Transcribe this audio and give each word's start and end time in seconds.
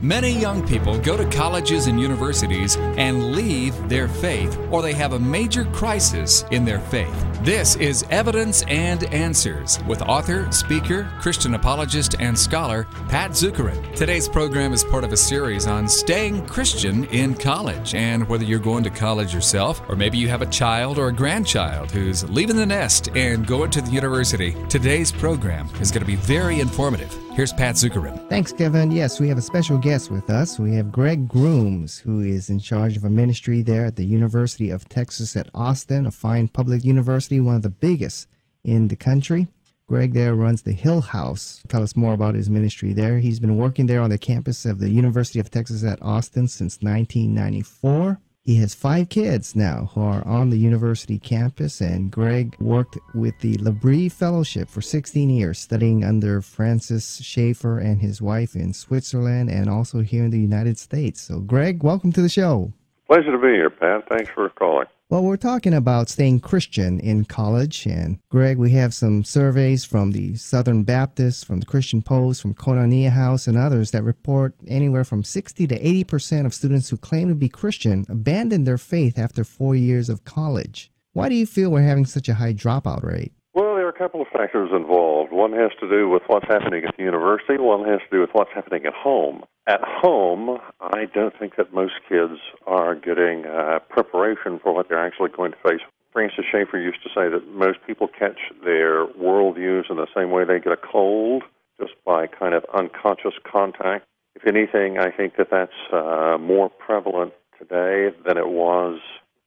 Many 0.00 0.30
young 0.30 0.64
people 0.64 0.96
go 0.96 1.16
to 1.16 1.28
colleges 1.28 1.88
and 1.88 2.00
universities 2.00 2.76
and 2.76 3.32
leave 3.32 3.88
their 3.88 4.06
faith, 4.06 4.56
or 4.70 4.80
they 4.80 4.92
have 4.92 5.12
a 5.12 5.18
major 5.18 5.64
crisis 5.64 6.44
in 6.52 6.64
their 6.64 6.78
faith. 6.78 7.12
This 7.42 7.74
is 7.74 8.04
Evidence 8.08 8.62
and 8.68 9.02
Answers 9.12 9.80
with 9.88 10.00
author, 10.02 10.52
speaker, 10.52 11.10
Christian 11.20 11.54
apologist, 11.54 12.14
and 12.20 12.38
scholar 12.38 12.86
Pat 13.08 13.32
Zukeran. 13.32 13.92
Today's 13.96 14.28
program 14.28 14.72
is 14.72 14.84
part 14.84 15.02
of 15.02 15.12
a 15.12 15.16
series 15.16 15.66
on 15.66 15.88
staying 15.88 16.46
Christian 16.46 17.02
in 17.06 17.34
college. 17.34 17.96
And 17.96 18.28
whether 18.28 18.44
you're 18.44 18.60
going 18.60 18.84
to 18.84 18.90
college 18.90 19.34
yourself, 19.34 19.82
or 19.88 19.96
maybe 19.96 20.16
you 20.16 20.28
have 20.28 20.42
a 20.42 20.46
child 20.46 21.00
or 21.00 21.08
a 21.08 21.12
grandchild 21.12 21.90
who's 21.90 22.22
leaving 22.30 22.56
the 22.56 22.66
nest 22.66 23.08
and 23.16 23.44
going 23.44 23.72
to 23.72 23.80
the 23.80 23.90
university, 23.90 24.54
today's 24.68 25.10
program 25.10 25.68
is 25.80 25.90
going 25.90 26.02
to 26.02 26.06
be 26.06 26.14
very 26.14 26.60
informative. 26.60 27.27
Here's 27.38 27.52
Pat 27.52 27.76
Zukeran. 27.76 28.28
Thanks, 28.28 28.50
Kevin. 28.50 28.90
Yes, 28.90 29.20
we 29.20 29.28
have 29.28 29.38
a 29.38 29.42
special 29.42 29.78
guest 29.78 30.10
with 30.10 30.28
us. 30.28 30.58
We 30.58 30.74
have 30.74 30.90
Greg 30.90 31.28
Grooms, 31.28 31.96
who 31.96 32.18
is 32.18 32.50
in 32.50 32.58
charge 32.58 32.96
of 32.96 33.04
a 33.04 33.10
ministry 33.10 33.62
there 33.62 33.84
at 33.84 33.94
the 33.94 34.04
University 34.04 34.70
of 34.70 34.88
Texas 34.88 35.36
at 35.36 35.48
Austin, 35.54 36.04
a 36.04 36.10
fine 36.10 36.48
public 36.48 36.84
university, 36.84 37.38
one 37.38 37.54
of 37.54 37.62
the 37.62 37.68
biggest 37.68 38.26
in 38.64 38.88
the 38.88 38.96
country. 38.96 39.46
Greg 39.86 40.14
there 40.14 40.34
runs 40.34 40.62
the 40.62 40.72
Hill 40.72 41.00
House. 41.00 41.62
Tell 41.68 41.84
us 41.84 41.94
more 41.94 42.12
about 42.12 42.34
his 42.34 42.50
ministry 42.50 42.92
there. 42.92 43.20
He's 43.20 43.38
been 43.38 43.56
working 43.56 43.86
there 43.86 44.00
on 44.00 44.10
the 44.10 44.18
campus 44.18 44.66
of 44.66 44.80
the 44.80 44.90
University 44.90 45.38
of 45.38 45.48
Texas 45.48 45.84
at 45.84 46.02
Austin 46.02 46.48
since 46.48 46.78
1994. 46.80 48.18
He 48.48 48.54
has 48.60 48.74
five 48.74 49.10
kids 49.10 49.54
now 49.54 49.90
who 49.92 50.00
are 50.00 50.26
on 50.26 50.48
the 50.48 50.56
university 50.56 51.18
campus, 51.18 51.82
and 51.82 52.10
Greg 52.10 52.56
worked 52.58 52.96
with 53.14 53.38
the 53.40 53.58
L'Abri 53.58 54.08
Fellowship 54.08 54.70
for 54.70 54.80
16 54.80 55.28
years, 55.28 55.58
studying 55.58 56.02
under 56.02 56.40
Francis 56.40 57.20
Schaeffer 57.22 57.78
and 57.78 58.00
his 58.00 58.22
wife 58.22 58.56
in 58.56 58.72
Switzerland 58.72 59.50
and 59.50 59.68
also 59.68 60.00
here 60.00 60.24
in 60.24 60.30
the 60.30 60.40
United 60.40 60.78
States. 60.78 61.20
So, 61.20 61.40
Greg, 61.40 61.82
welcome 61.82 62.10
to 62.12 62.22
the 62.22 62.30
show. 62.30 62.72
Pleasure 63.06 63.32
to 63.32 63.38
be 63.38 63.48
here, 63.48 63.68
Pat. 63.68 64.08
Thanks 64.08 64.30
for 64.30 64.48
calling. 64.48 64.86
Well, 65.10 65.22
we're 65.22 65.38
talking 65.38 65.72
about 65.72 66.10
staying 66.10 66.40
Christian 66.40 67.00
in 67.00 67.24
college. 67.24 67.86
And 67.86 68.18
Greg, 68.28 68.58
we 68.58 68.72
have 68.72 68.92
some 68.92 69.24
surveys 69.24 69.82
from 69.82 70.12
the 70.12 70.34
Southern 70.34 70.82
Baptist, 70.82 71.46
from 71.46 71.60
the 71.60 71.66
Christian 71.66 72.02
Post, 72.02 72.42
from 72.42 72.52
Koinonia 72.52 73.08
House, 73.08 73.46
and 73.46 73.56
others 73.56 73.90
that 73.92 74.02
report 74.02 74.54
anywhere 74.66 75.04
from 75.04 75.24
60 75.24 75.66
to 75.66 75.80
80% 76.04 76.44
of 76.44 76.52
students 76.52 76.90
who 76.90 76.98
claim 76.98 77.28
to 77.28 77.34
be 77.34 77.48
Christian 77.48 78.04
abandon 78.10 78.64
their 78.64 78.76
faith 78.76 79.18
after 79.18 79.44
four 79.44 79.74
years 79.74 80.10
of 80.10 80.24
college. 80.24 80.92
Why 81.14 81.30
do 81.30 81.36
you 81.36 81.46
feel 81.46 81.70
we're 81.70 81.80
having 81.80 82.04
such 82.04 82.28
a 82.28 82.34
high 82.34 82.52
dropout 82.52 83.02
rate? 83.02 83.32
Are 83.88 83.90
a 83.90 83.94
couple 83.96 84.20
of 84.20 84.28
factors 84.28 84.68
involved. 84.70 85.32
One 85.32 85.54
has 85.54 85.70
to 85.80 85.88
do 85.88 86.10
with 86.10 86.22
what's 86.26 86.46
happening 86.46 86.84
at 86.84 86.94
the 86.98 87.04
university, 87.04 87.56
one 87.56 87.88
has 87.88 88.00
to 88.00 88.16
do 88.16 88.20
with 88.20 88.28
what's 88.34 88.50
happening 88.54 88.84
at 88.84 88.92
home. 88.92 89.44
At 89.66 89.80
home, 89.82 90.58
I 90.78 91.06
don't 91.06 91.32
think 91.38 91.56
that 91.56 91.72
most 91.72 91.94
kids 92.06 92.34
are 92.66 92.94
getting 92.94 93.46
uh, 93.46 93.78
preparation 93.88 94.60
for 94.62 94.74
what 94.74 94.90
they're 94.90 95.02
actually 95.02 95.30
going 95.30 95.52
to 95.52 95.56
face. 95.66 95.80
Francis 96.12 96.44
Schaeffer 96.52 96.78
used 96.78 97.02
to 97.02 97.08
say 97.08 97.30
that 97.30 97.48
most 97.48 97.78
people 97.86 98.08
catch 98.08 98.38
their 98.62 99.06
worldviews 99.06 99.88
in 99.88 99.96
the 99.96 100.06
same 100.14 100.32
way 100.32 100.44
they 100.44 100.60
get 100.60 100.74
a 100.74 100.76
cold, 100.76 101.44
just 101.80 101.94
by 102.04 102.26
kind 102.26 102.52
of 102.52 102.66
unconscious 102.76 103.40
contact. 103.50 104.04
If 104.34 104.46
anything, 104.46 104.98
I 104.98 105.10
think 105.10 105.36
that 105.38 105.48
that's 105.50 105.72
uh, 105.94 106.36
more 106.38 106.68
prevalent 106.68 107.32
today 107.58 108.14
than 108.26 108.36
it 108.36 108.48
was 108.48 109.00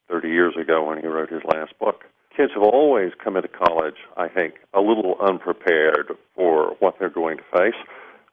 30 0.09 0.29
years 0.29 0.55
ago 0.59 0.83
when 0.83 0.99
he 0.99 1.05
wrote 1.05 1.29
his 1.29 1.43
last 1.45 1.77
book. 1.77 2.05
Kids 2.41 2.53
have 2.55 2.63
always 2.63 3.11
come 3.23 3.37
into 3.37 3.47
college, 3.47 3.97
I 4.17 4.27
think, 4.27 4.55
a 4.73 4.81
little 4.81 5.15
unprepared 5.21 6.11
for 6.33 6.75
what 6.79 6.95
they're 6.97 7.07
going 7.07 7.37
to 7.37 7.43
face. 7.55 7.79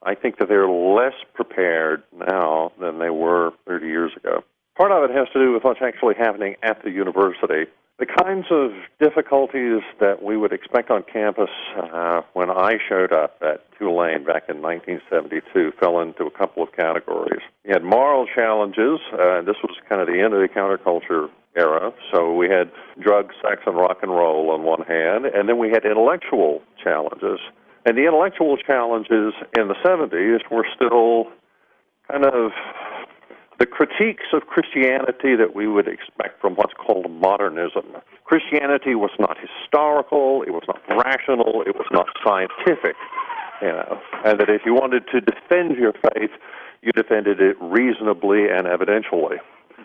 I 0.03 0.15
think 0.15 0.39
that 0.39 0.49
they're 0.49 0.67
less 0.67 1.13
prepared 1.35 2.03
now 2.17 2.73
than 2.81 3.01
they 3.01 3.11
were 3.11 3.53
30 3.67 3.87
years 3.87 4.13
ago. 4.17 4.45
Part 4.79 4.93
of 4.93 5.11
it 5.11 5.15
has 5.15 5.29
to 5.35 5.39
do 5.39 5.53
with 5.53 5.63
what's 5.63 5.83
actually 5.83 6.15
happening 6.15 6.57
at 6.63 6.83
the 6.83 6.91
university. 6.91 7.71
The 7.99 8.07
kinds 8.07 8.47
of 8.51 8.71
difficulties 8.99 9.83
that 10.01 10.23
we 10.23 10.39
would 10.39 10.55
expect 10.55 10.91
on 10.91 11.03
campus 11.03 11.51
uh, 11.77 12.23
when 12.33 12.49
I 12.49 12.79
showed 12.89 13.13
up 13.13 13.37
at 13.43 13.61
Tulane 13.77 14.25
back 14.25 14.45
in 14.49 14.63
1972 14.63 15.73
fell 15.79 16.01
into 16.01 16.25
a 16.25 16.31
couple 16.31 16.63
of 16.63 16.73
categories. 16.73 17.43
We 17.63 17.73
had 17.73 17.85
moral 17.85 18.27
challenges. 18.27 19.01
Uh, 19.13 19.43
this 19.43 19.57
was 19.63 19.77
kind 19.87 20.01
of 20.01 20.07
the 20.07 20.19
end 20.19 20.33
of 20.33 20.41
the 20.41 20.49
counterculture 20.49 21.29
era. 21.57 21.93
So 22.13 22.35
we 22.35 22.49
had 22.49 22.71
drugs, 23.01 23.35
sex, 23.43 23.63
and 23.67 23.77
rock 23.77 23.99
and 24.03 24.11
roll 24.11 24.51
on 24.51 24.63
one 24.63 24.83
hand, 24.83 25.27
and 25.27 25.49
then 25.49 25.59
we 25.59 25.71
had 25.71 25.85
intellectual 25.85 26.63
challenges. 26.83 27.41
And 27.85 27.97
the 27.97 28.07
intellectual 28.07 28.57
challenges 28.57 29.35
in 29.57 29.69
the 29.69 29.77
70s 29.85 30.41
were 30.51 30.67
still 30.75 31.27
kind 32.11 32.25
of 32.25 32.53
the 33.59 33.67
critiques 33.67 34.27
of 34.33 34.47
Christianity 34.47 35.35
that 35.35 35.55
we 35.55 35.67
would 35.67 35.89
expect 35.89 36.41
from 36.41 36.55
what's 36.55 36.75
called 36.75 37.11
modernism. 37.11 37.97
Christianity 38.25 38.95
was 38.95 39.11
not 39.19 39.37
historical, 39.39 40.43
it 40.43 40.51
was 40.51 40.63
not 40.69 40.81
rational, 40.89 41.63
it 41.67 41.75
was 41.75 41.87
not 41.91 42.07
scientific, 42.25 42.95
you 43.61 43.69
know, 43.69 43.99
and 44.25 44.39
that 44.39 44.49
if 44.49 44.63
you 44.65 44.75
wanted 44.75 45.05
to 45.13 45.21
defend 45.21 45.77
your 45.77 45.93
faith, 45.93 46.31
you 46.83 46.93
defended 46.93 47.41
it 47.41 47.57
reasonably 47.61 48.49
and 48.49 48.67
evidentially. 48.67 49.39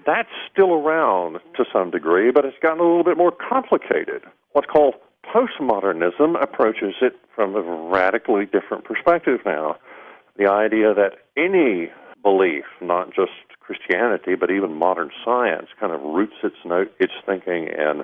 That's 0.06 0.30
still 0.52 0.74
around 0.74 1.40
to 1.56 1.66
some 1.72 1.91
degree, 1.91 2.31
but 2.31 2.46
it's 2.46 2.58
gotten 2.62 2.80
a 2.80 2.84
little 2.84 3.03
bit 3.03 3.18
more 3.18 3.31
complicated. 3.31 4.24
What's 4.52 4.68
called 4.68 4.96
postmodernism 5.34 6.41
approaches 6.41 6.96
it 7.02 7.14
from 7.34 7.56
a 7.56 7.62
radically 7.62 8.46
different 8.46 8.84
perspective 8.84 9.40
now. 9.46 9.78
The 10.38 10.50
idea 10.50 10.94
that 10.94 11.19
any 11.38 11.92
belief, 12.22 12.66
not 12.81 13.13
just 13.13 13.31
Christianity, 13.59 14.36
but 14.36 14.52
even 14.52 14.74
modern 14.74 15.12
science, 15.24 15.68
kind 15.80 15.94
of 15.94 16.02
roots 16.02 16.36
its 16.44 16.58
note, 16.66 16.92
its 17.00 17.13
thinking 17.25 17.68
in 17.68 18.03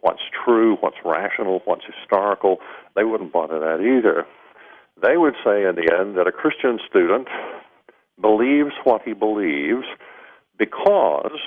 what's 0.00 0.22
true, 0.44 0.76
what's 0.80 0.96
rational, 1.04 1.62
what's 1.64 1.84
historical. 1.84 2.58
They 2.94 3.04
wouldn't 3.04 3.32
bother 3.32 3.58
that 3.60 3.80
either. 3.80 4.26
They 5.02 5.16
would 5.16 5.34
say 5.44 5.64
in 5.64 5.76
the 5.76 5.94
end 5.96 6.16
that 6.16 6.26
a 6.26 6.32
Christian 6.32 6.78
student 6.88 7.28
believes 8.20 8.72
what 8.84 9.02
he 9.02 9.12
believes 9.12 9.84
because 10.58 11.38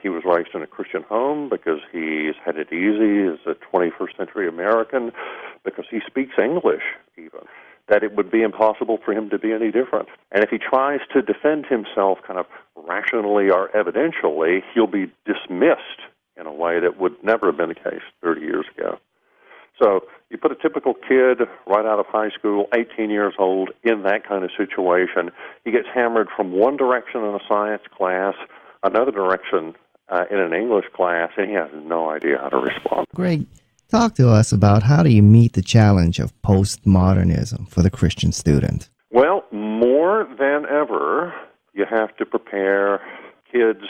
he 0.00 0.08
was 0.08 0.22
raised 0.24 0.54
in 0.54 0.62
a 0.62 0.66
Christian 0.66 1.02
home, 1.02 1.48
because 1.48 1.80
he's 1.90 2.34
had 2.44 2.56
it 2.56 2.72
easy 2.72 3.26
as 3.26 3.38
a 3.46 3.56
21st 3.74 4.16
century 4.16 4.48
American, 4.48 5.12
because 5.64 5.86
he 5.90 6.00
speaks 6.06 6.34
English 6.38 6.82
even, 7.16 7.40
that 7.88 8.02
it 8.02 8.14
would 8.14 8.30
be 8.30 8.42
impossible 8.42 8.98
for 9.04 9.12
him 9.12 9.30
to 9.30 9.38
be 9.38 9.52
any 9.52 9.70
different. 9.70 10.08
And 10.32 10.44
if 10.44 10.50
he 10.50 10.58
tries 10.58 11.00
to 11.12 11.22
defend 11.22 11.66
himself 11.66 12.18
kind 12.26 12.38
of 12.38 12.46
rationally 12.76 13.50
or 13.50 13.68
evidentially, 13.70 14.62
he'll 14.74 14.86
be 14.86 15.10
dismissed 15.24 16.02
in 16.36 16.46
a 16.46 16.52
way 16.52 16.78
that 16.80 17.00
would 17.00 17.14
never 17.24 17.46
have 17.46 17.56
been 17.56 17.70
the 17.70 17.74
case 17.74 18.02
30 18.22 18.40
years 18.42 18.66
ago. 18.76 18.98
So 19.80 20.00
you 20.30 20.38
put 20.38 20.52
a 20.52 20.56
typical 20.56 20.94
kid 20.94 21.40
right 21.66 21.84
out 21.84 21.98
of 21.98 22.06
high 22.06 22.30
school, 22.30 22.66
18 22.74 23.10
years 23.10 23.34
old, 23.38 23.70
in 23.82 24.02
that 24.02 24.26
kind 24.26 24.44
of 24.44 24.50
situation. 24.56 25.30
He 25.64 25.70
gets 25.70 25.86
hammered 25.92 26.28
from 26.34 26.52
one 26.52 26.76
direction 26.76 27.22
in 27.22 27.34
a 27.34 27.40
science 27.48 27.82
class, 27.96 28.34
another 28.82 29.12
direction 29.12 29.74
uh, 30.08 30.24
in 30.30 30.38
an 30.38 30.52
English 30.54 30.86
class, 30.94 31.30
and 31.36 31.48
he 31.48 31.54
has 31.54 31.70
no 31.74 32.10
idea 32.10 32.38
how 32.38 32.48
to 32.48 32.58
respond. 32.58 33.06
Greg, 33.14 33.46
talk 33.88 34.14
to 34.14 34.28
us 34.28 34.52
about 34.52 34.82
how 34.82 35.02
do 35.02 35.10
you 35.10 35.22
meet 35.22 35.52
the 35.52 35.62
challenge 35.62 36.18
of 36.18 36.32
postmodernism 36.42 37.68
for 37.68 37.82
the 37.82 37.90
Christian 37.90 38.32
student? 38.32 38.88
Well, 39.10 39.44
more 39.52 40.26
than 40.38 40.64
ever, 40.66 41.34
you 41.72 41.84
have 41.88 42.16
to 42.16 42.26
prepare 42.26 43.00
kids 43.52 43.84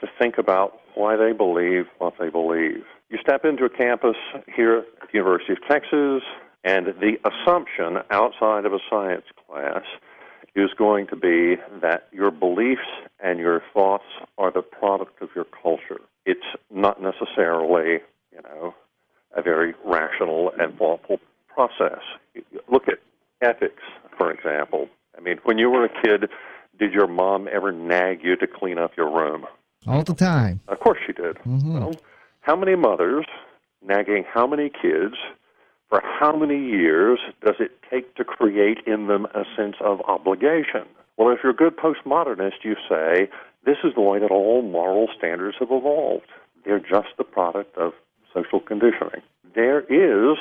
to 0.00 0.06
think 0.18 0.38
about 0.38 0.78
why 0.94 1.16
they 1.16 1.32
believe 1.32 1.86
what 1.98 2.14
they 2.18 2.28
believe. 2.28 2.84
You 3.12 3.18
step 3.20 3.44
into 3.44 3.66
a 3.66 3.68
campus 3.68 4.16
here 4.56 4.78
at 5.02 5.08
the 5.12 5.18
University 5.18 5.52
of 5.52 5.58
Texas, 5.68 6.22
and 6.64 6.86
the 6.98 7.18
assumption 7.28 7.98
outside 8.10 8.64
of 8.64 8.72
a 8.72 8.78
science 8.88 9.26
class 9.46 9.82
is 10.54 10.70
going 10.78 11.08
to 11.08 11.16
be 11.16 11.56
that 11.82 12.08
your 12.10 12.30
beliefs 12.30 12.88
and 13.22 13.38
your 13.38 13.62
thoughts 13.74 14.06
are 14.38 14.50
the 14.50 14.62
product 14.62 15.20
of 15.20 15.28
your 15.34 15.44
culture. 15.44 16.00
It's 16.24 16.40
not 16.70 17.02
necessarily, 17.02 18.00
you 18.32 18.40
know, 18.44 18.74
a 19.36 19.42
very 19.42 19.74
rational 19.84 20.50
and 20.58 20.74
thoughtful 20.78 21.20
process. 21.48 22.00
Look 22.70 22.88
at 22.88 22.98
ethics, 23.42 23.82
for 24.16 24.32
example. 24.32 24.88
I 25.18 25.20
mean, 25.20 25.38
when 25.44 25.58
you 25.58 25.68
were 25.68 25.84
a 25.84 26.02
kid, 26.02 26.30
did 26.78 26.94
your 26.94 27.08
mom 27.08 27.46
ever 27.52 27.72
nag 27.72 28.24
you 28.24 28.36
to 28.36 28.46
clean 28.46 28.78
up 28.78 28.92
your 28.96 29.14
room? 29.14 29.44
All 29.86 30.02
the 30.02 30.14
time. 30.14 30.60
Of 30.68 30.80
course 30.80 30.98
she 31.06 31.12
did. 31.12 31.36
Mm-hmm. 31.40 31.78
Well, 31.78 31.94
how 32.42 32.56
many 32.56 32.74
mothers 32.74 33.26
nagging 33.84 34.24
how 34.30 34.46
many 34.46 34.68
kids 34.68 35.14
for 35.88 36.02
how 36.02 36.36
many 36.36 36.58
years 36.58 37.18
does 37.44 37.54
it 37.60 37.70
take 37.90 38.14
to 38.16 38.24
create 38.24 38.78
in 38.86 39.06
them 39.06 39.26
a 39.34 39.44
sense 39.56 39.76
of 39.80 40.00
obligation? 40.02 40.84
Well, 41.16 41.32
if 41.32 41.38
you're 41.42 41.52
a 41.52 41.56
good 41.56 41.76
postmodernist, 41.76 42.64
you 42.64 42.74
say 42.88 43.28
this 43.64 43.76
is 43.84 43.94
the 43.94 44.00
way 44.00 44.18
that 44.18 44.30
all 44.30 44.62
moral 44.62 45.08
standards 45.16 45.56
have 45.60 45.68
evolved. 45.70 46.26
They're 46.64 46.80
just 46.80 47.08
the 47.16 47.24
product 47.24 47.76
of 47.76 47.92
social 48.34 48.60
conditioning. 48.60 49.22
There 49.54 49.80
is 49.80 50.38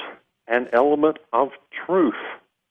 an 0.48 0.68
element 0.74 1.18
of 1.34 1.50
truth 1.86 2.14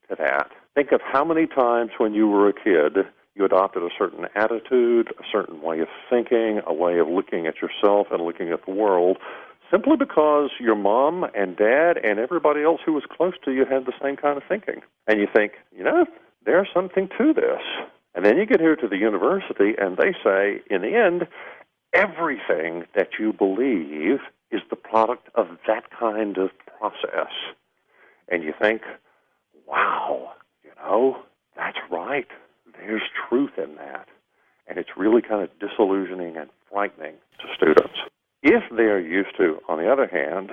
to 0.09 0.17
that. 0.17 0.51
Think 0.75 0.93
of 0.93 1.01
how 1.05 1.25
many 1.25 1.47
times 1.47 1.91
when 1.99 2.15
you 2.15 2.27
were 2.29 2.49
a 2.49 2.53
kid 2.53 3.05
you 3.41 3.47
adopted 3.47 3.83
a 3.83 3.89
certain 3.97 4.27
attitude, 4.35 5.09
a 5.19 5.25
certain 5.33 5.63
way 5.63 5.81
of 5.81 5.89
thinking, 6.11 6.61
a 6.67 6.75
way 6.75 6.99
of 6.99 7.09
looking 7.09 7.47
at 7.47 7.55
yourself 7.57 8.09
and 8.11 8.23
looking 8.23 8.51
at 8.51 8.65
the 8.67 8.71
world, 8.71 9.17
simply 9.71 9.97
because 9.97 10.51
your 10.61 10.77
mom 10.77 11.25
and 11.35 11.57
dad 11.57 11.97
and 12.05 12.19
everybody 12.19 12.63
else 12.63 12.81
who 12.85 12.93
was 12.93 13.05
close 13.11 13.33
to 13.45 13.53
you 13.53 13.65
had 13.65 13.87
the 13.87 13.95
same 14.03 14.17
kind 14.17 14.37
of 14.37 14.43
thinking. 14.47 14.83
And 15.07 15.19
you 15.21 15.27
think, 15.35 15.53
you 15.75 15.83
know, 15.83 16.05
there's 16.45 16.69
something 16.75 17.09
to 17.17 17.33
this. 17.33 17.63
And 18.15 18.25
then 18.25 18.37
you 18.37 18.45
get 18.45 18.61
here 18.61 18.77
to 18.77 18.89
the 18.89 18.99
university 18.99 19.75
and 19.79 19.97
they 19.97 20.13
say, 20.23 20.61
in 20.71 20.83
the 20.83 20.95
end, 20.95 21.27
everything 21.95 22.85
that 22.95 23.09
you 23.19 23.33
believe 23.33 24.19
is 24.51 24.61
the 24.69 24.77
product 24.77 25.29
of 25.35 25.47
that 25.67 25.85
kind 25.99 26.37
of 26.37 26.51
process. 26.79 27.33
And 28.29 28.43
you 28.43 28.53
think, 28.61 28.83
wow, 29.67 30.33
you 30.63 30.71
know, 30.83 31.23
that's 31.57 31.79
right. 31.91 32.27
There's 32.81 33.03
truth 33.29 33.53
in 33.59 33.77
that. 33.77 34.09
And 34.67 34.79
it's 34.79 34.91
really 35.21 35.29
kind 35.29 35.43
of 35.43 35.51
disillusioning 35.59 36.37
and 36.37 36.51
frightening 36.71 37.15
to 37.39 37.47
students. 37.57 37.99
If 38.43 38.63
they're 38.75 39.01
used 39.01 39.37
to, 39.39 39.59
on 39.69 39.79
the 39.79 39.91
other 39.91 40.07
hand, 40.07 40.51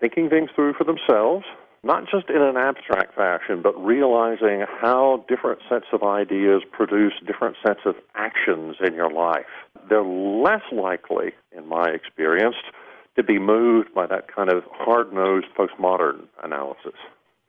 thinking 0.00 0.28
things 0.28 0.50
through 0.54 0.74
for 0.74 0.84
themselves, 0.84 1.44
not 1.82 2.04
just 2.10 2.28
in 2.30 2.42
an 2.42 2.56
abstract 2.56 3.14
fashion, 3.14 3.60
but 3.62 3.72
realizing 3.82 4.64
how 4.80 5.24
different 5.28 5.60
sets 5.68 5.86
of 5.92 6.02
ideas 6.02 6.62
produce 6.72 7.12
different 7.26 7.56
sets 7.64 7.80
of 7.84 7.94
actions 8.14 8.76
in 8.84 8.94
your 8.94 9.10
life, 9.10 9.46
they're 9.88 10.02
less 10.02 10.62
likely, 10.72 11.32
in 11.56 11.68
my 11.68 11.88
experience, 11.90 12.56
to 13.14 13.22
be 13.22 13.38
moved 13.38 13.94
by 13.94 14.06
that 14.06 14.34
kind 14.34 14.50
of 14.50 14.64
hard 14.72 15.12
nosed 15.12 15.46
postmodern 15.56 16.26
analysis. 16.42 16.94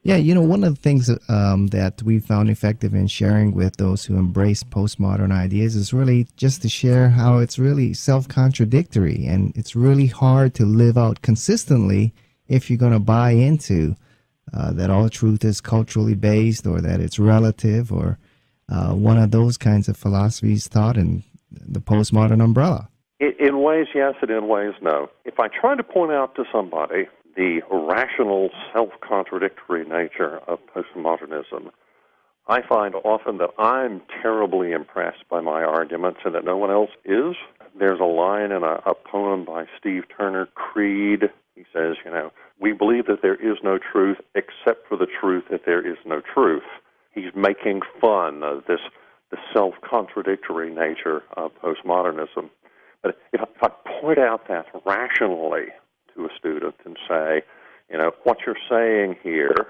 Yeah, 0.07 0.15
you 0.15 0.33
know, 0.33 0.41
one 0.41 0.63
of 0.63 0.73
the 0.73 0.79
things 0.79 1.11
um, 1.27 1.67
that 1.67 2.01
we 2.01 2.19
found 2.19 2.49
effective 2.49 2.93
in 2.93 3.07
sharing 3.07 3.53
with 3.53 3.75
those 3.75 4.05
who 4.05 4.15
embrace 4.15 4.63
postmodern 4.63 5.33
ideas 5.33 5.75
is 5.75 5.91
really 5.91 6.29
just 6.37 6.61
to 6.61 6.69
share 6.69 7.09
how 7.09 7.39
it's 7.39 7.59
really 7.59 7.93
self 7.93 8.25
contradictory 8.25 9.25
and 9.25 9.51
it's 9.57 9.75
really 9.75 10.05
hard 10.05 10.53
to 10.53 10.65
live 10.65 10.97
out 10.97 11.21
consistently 11.23 12.13
if 12.47 12.69
you're 12.69 12.79
going 12.79 12.93
to 12.93 12.99
buy 12.99 13.31
into 13.31 13.97
uh, 14.53 14.71
that 14.71 14.89
all 14.89 15.09
truth 15.09 15.43
is 15.43 15.59
culturally 15.59 16.15
based 16.15 16.65
or 16.65 16.79
that 16.79 17.01
it's 17.01 17.19
relative 17.19 17.91
or 17.91 18.17
uh, 18.69 18.93
one 18.93 19.17
of 19.17 19.31
those 19.31 19.57
kinds 19.57 19.89
of 19.89 19.97
philosophies 19.97 20.69
taught 20.69 20.95
in 20.95 21.21
the 21.51 21.81
postmodern 21.81 22.41
umbrella. 22.41 22.87
In 23.19 23.61
ways, 23.61 23.87
yes, 23.93 24.13
and 24.21 24.31
in 24.31 24.47
ways, 24.47 24.73
no. 24.81 25.09
If 25.25 25.37
I 25.37 25.49
try 25.49 25.75
to 25.75 25.83
point 25.83 26.13
out 26.13 26.33
to 26.35 26.45
somebody 26.49 27.07
the 27.37 27.61
rational, 27.71 28.49
self 28.73 28.89
contradictory 29.07 29.85
nature 29.85 30.39
of 30.47 30.59
postmodernism, 30.75 31.69
I 32.47 32.61
find 32.67 32.95
often 32.95 33.37
that 33.37 33.51
I'm 33.59 34.01
terribly 34.21 34.71
impressed 34.71 35.29
by 35.29 35.41
my 35.41 35.63
arguments 35.63 36.21
and 36.25 36.33
that 36.33 36.43
no 36.43 36.57
one 36.57 36.71
else 36.71 36.89
is. 37.05 37.35
There's 37.77 37.99
a 37.99 38.05
line 38.05 38.51
in 38.51 38.63
a, 38.63 38.81
a 38.85 38.93
poem 38.95 39.45
by 39.45 39.65
Steve 39.79 40.03
Turner, 40.17 40.47
Creed. 40.55 41.29
He 41.55 41.63
says, 41.73 41.97
you 42.03 42.11
know, 42.11 42.31
we 42.59 42.73
believe 42.73 43.05
that 43.05 43.21
there 43.21 43.35
is 43.35 43.57
no 43.63 43.77
truth 43.77 44.17
except 44.33 44.87
for 44.87 44.97
the 44.97 45.07
truth 45.07 45.43
that 45.51 45.65
there 45.65 45.85
is 45.85 45.97
no 46.05 46.21
truth. 46.33 46.63
He's 47.11 47.35
making 47.35 47.81
fun 48.01 48.43
of 48.43 48.63
this 48.67 48.79
the 49.29 49.37
self 49.53 49.75
contradictory 49.87 50.73
nature 50.73 51.21
of 51.35 51.51
postmodernism. 51.61 52.49
But 53.03 53.17
if, 53.33 53.41
if 53.41 53.49
I 53.61 53.69
point 54.01 54.19
out 54.19 54.47
that 54.47 54.67
rationally, 54.85 55.67
to 56.17 56.25
a 56.25 56.29
student 56.37 56.75
and 56.83 56.97
say, 57.07 57.43
you 57.89 57.97
know, 57.97 58.11
what 58.23 58.39
you're 58.45 58.55
saying 58.69 59.15
here 59.23 59.67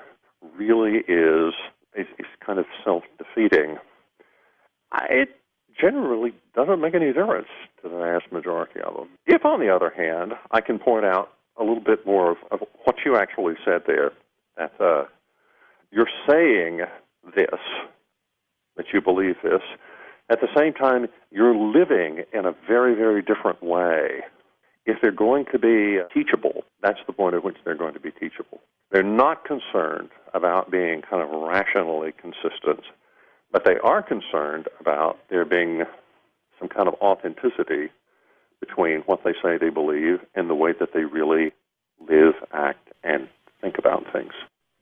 really 0.57 1.03
is 1.07 1.53
is, 1.95 2.07
is 2.19 2.25
kind 2.45 2.59
of 2.59 2.65
self-defeating. 2.83 3.77
it 5.09 5.29
generally 5.79 6.33
doesn't 6.55 6.79
make 6.79 6.93
any 6.93 7.07
difference 7.07 7.47
to 7.81 7.89
the 7.89 7.97
vast 7.97 8.31
majority 8.31 8.79
of 8.81 8.95
them. 8.95 9.09
If, 9.25 9.45
on 9.45 9.59
the 9.59 9.73
other 9.73 9.91
hand, 9.95 10.33
I 10.51 10.61
can 10.61 10.79
point 10.79 11.05
out 11.05 11.33
a 11.57 11.63
little 11.63 11.83
bit 11.83 12.05
more 12.05 12.31
of, 12.31 12.37
of 12.51 12.59
what 12.83 12.97
you 13.05 13.15
actually 13.15 13.55
said 13.65 13.81
there, 13.87 14.11
that 14.57 14.73
uh, 14.79 15.05
you're 15.91 16.09
saying 16.29 16.81
this, 17.35 17.59
that 18.75 18.85
you 18.93 19.01
believe 19.01 19.35
this, 19.43 19.61
at 20.29 20.41
the 20.41 20.47
same 20.55 20.73
time, 20.73 21.07
you're 21.31 21.55
living 21.55 22.23
in 22.33 22.45
a 22.45 22.53
very, 22.67 22.93
very 22.93 23.21
different 23.21 23.63
way 23.63 24.21
if 24.87 24.97
they're 25.01 25.11
going 25.11 25.45
to 25.51 25.59
be 25.59 25.99
teachable, 26.13 26.63
that's 26.81 26.99
the 27.05 27.13
point 27.13 27.35
at 27.35 27.43
which 27.43 27.57
they're 27.63 27.75
going 27.75 27.93
to 27.93 27.99
be 27.99 28.11
teachable. 28.11 28.61
They're 28.89 29.03
not 29.03 29.45
concerned 29.45 30.09
about 30.33 30.71
being 30.71 31.01
kind 31.01 31.21
of 31.21 31.29
rationally 31.29 32.13
consistent, 32.13 32.85
but 33.51 33.65
they 33.65 33.77
are 33.83 34.01
concerned 34.01 34.67
about 34.79 35.19
there 35.29 35.45
being 35.45 35.83
some 36.57 36.69
kind 36.69 36.87
of 36.87 36.95
authenticity 36.95 37.91
between 38.61 39.01
what 39.01 39.23
they 39.23 39.33
say 39.43 39.57
they 39.57 39.69
believe 39.69 40.19
and 40.35 40.49
the 40.49 40.55
way 40.55 40.71
that 40.79 40.93
they 40.93 41.03
really 41.03 41.51
live, 42.09 42.33
act, 42.53 42.87
and 43.03 43.27
think 43.61 43.77
about 43.77 44.03
things. 44.13 44.31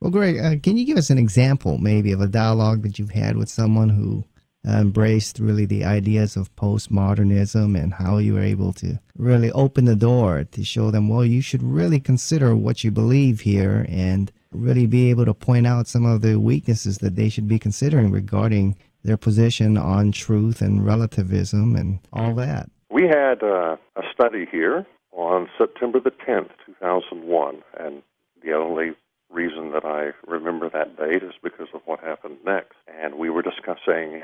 Well, 0.00 0.10
Greg, 0.10 0.38
uh, 0.38 0.56
can 0.62 0.76
you 0.76 0.86
give 0.86 0.98
us 0.98 1.10
an 1.10 1.18
example, 1.18 1.78
maybe, 1.78 2.12
of 2.12 2.20
a 2.20 2.26
dialogue 2.26 2.82
that 2.82 2.98
you've 2.98 3.10
had 3.10 3.36
with 3.36 3.48
someone 3.48 3.88
who 3.88 4.24
embraced 4.66 5.38
really 5.38 5.66
the 5.66 5.84
ideas 5.84 6.36
of 6.36 6.54
postmodernism 6.56 7.80
and 7.80 7.94
how 7.94 8.18
you 8.18 8.34
were 8.34 8.40
able 8.40 8.72
to 8.74 8.98
really 9.16 9.52
open 9.52 9.84
the 9.84 9.96
door 9.96 10.44
to 10.50 10.64
show 10.64 10.90
them, 10.90 11.08
well, 11.08 11.24
you 11.24 11.40
should 11.40 11.62
really 11.62 12.00
consider 12.00 12.56
what 12.56 12.82
you 12.82 12.90
believe 12.90 13.40
here 13.40 13.86
and 13.88 14.32
really 14.52 14.86
be 14.86 15.10
able 15.10 15.24
to 15.24 15.34
point 15.34 15.66
out 15.66 15.86
some 15.86 16.04
of 16.04 16.22
the 16.22 16.38
weaknesses 16.38 16.98
that 16.98 17.16
they 17.16 17.28
should 17.28 17.48
be 17.48 17.58
considering 17.58 18.10
regarding 18.10 18.76
their 19.04 19.16
position 19.16 19.76
on 19.76 20.10
truth 20.10 20.60
and 20.60 20.84
relativism 20.84 21.76
and 21.76 22.00
all 22.12 22.34
that. 22.34 22.68
We 22.90 23.04
had 23.04 23.42
uh, 23.42 23.76
a 23.96 24.02
study 24.12 24.46
here 24.50 24.86
on 25.12 25.48
September 25.56 26.00
the 26.00 26.10
10th, 26.10 26.50
2001, 26.66 27.62
and 27.78 28.02
the 28.42 28.52
only 28.52 28.92
reason 29.30 29.72
that 29.72 29.84
I 29.84 30.10
remember 30.26 30.70
that 30.70 30.96
date 30.96 31.22
is 31.22 31.34
because 31.42 31.68
of 31.74 31.82
what 31.84 32.00
happened 32.00 32.38
next. 32.44 32.74
And 32.86 33.16
we 33.16 33.30
were 33.30 33.42
discussing 33.42 34.22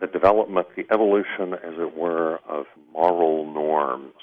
the 0.00 0.06
development, 0.06 0.66
the 0.76 0.86
evolution, 0.92 1.54
as 1.54 1.74
it 1.78 1.96
were, 1.96 2.38
of 2.48 2.66
moral 2.92 3.52
norms. 3.52 4.14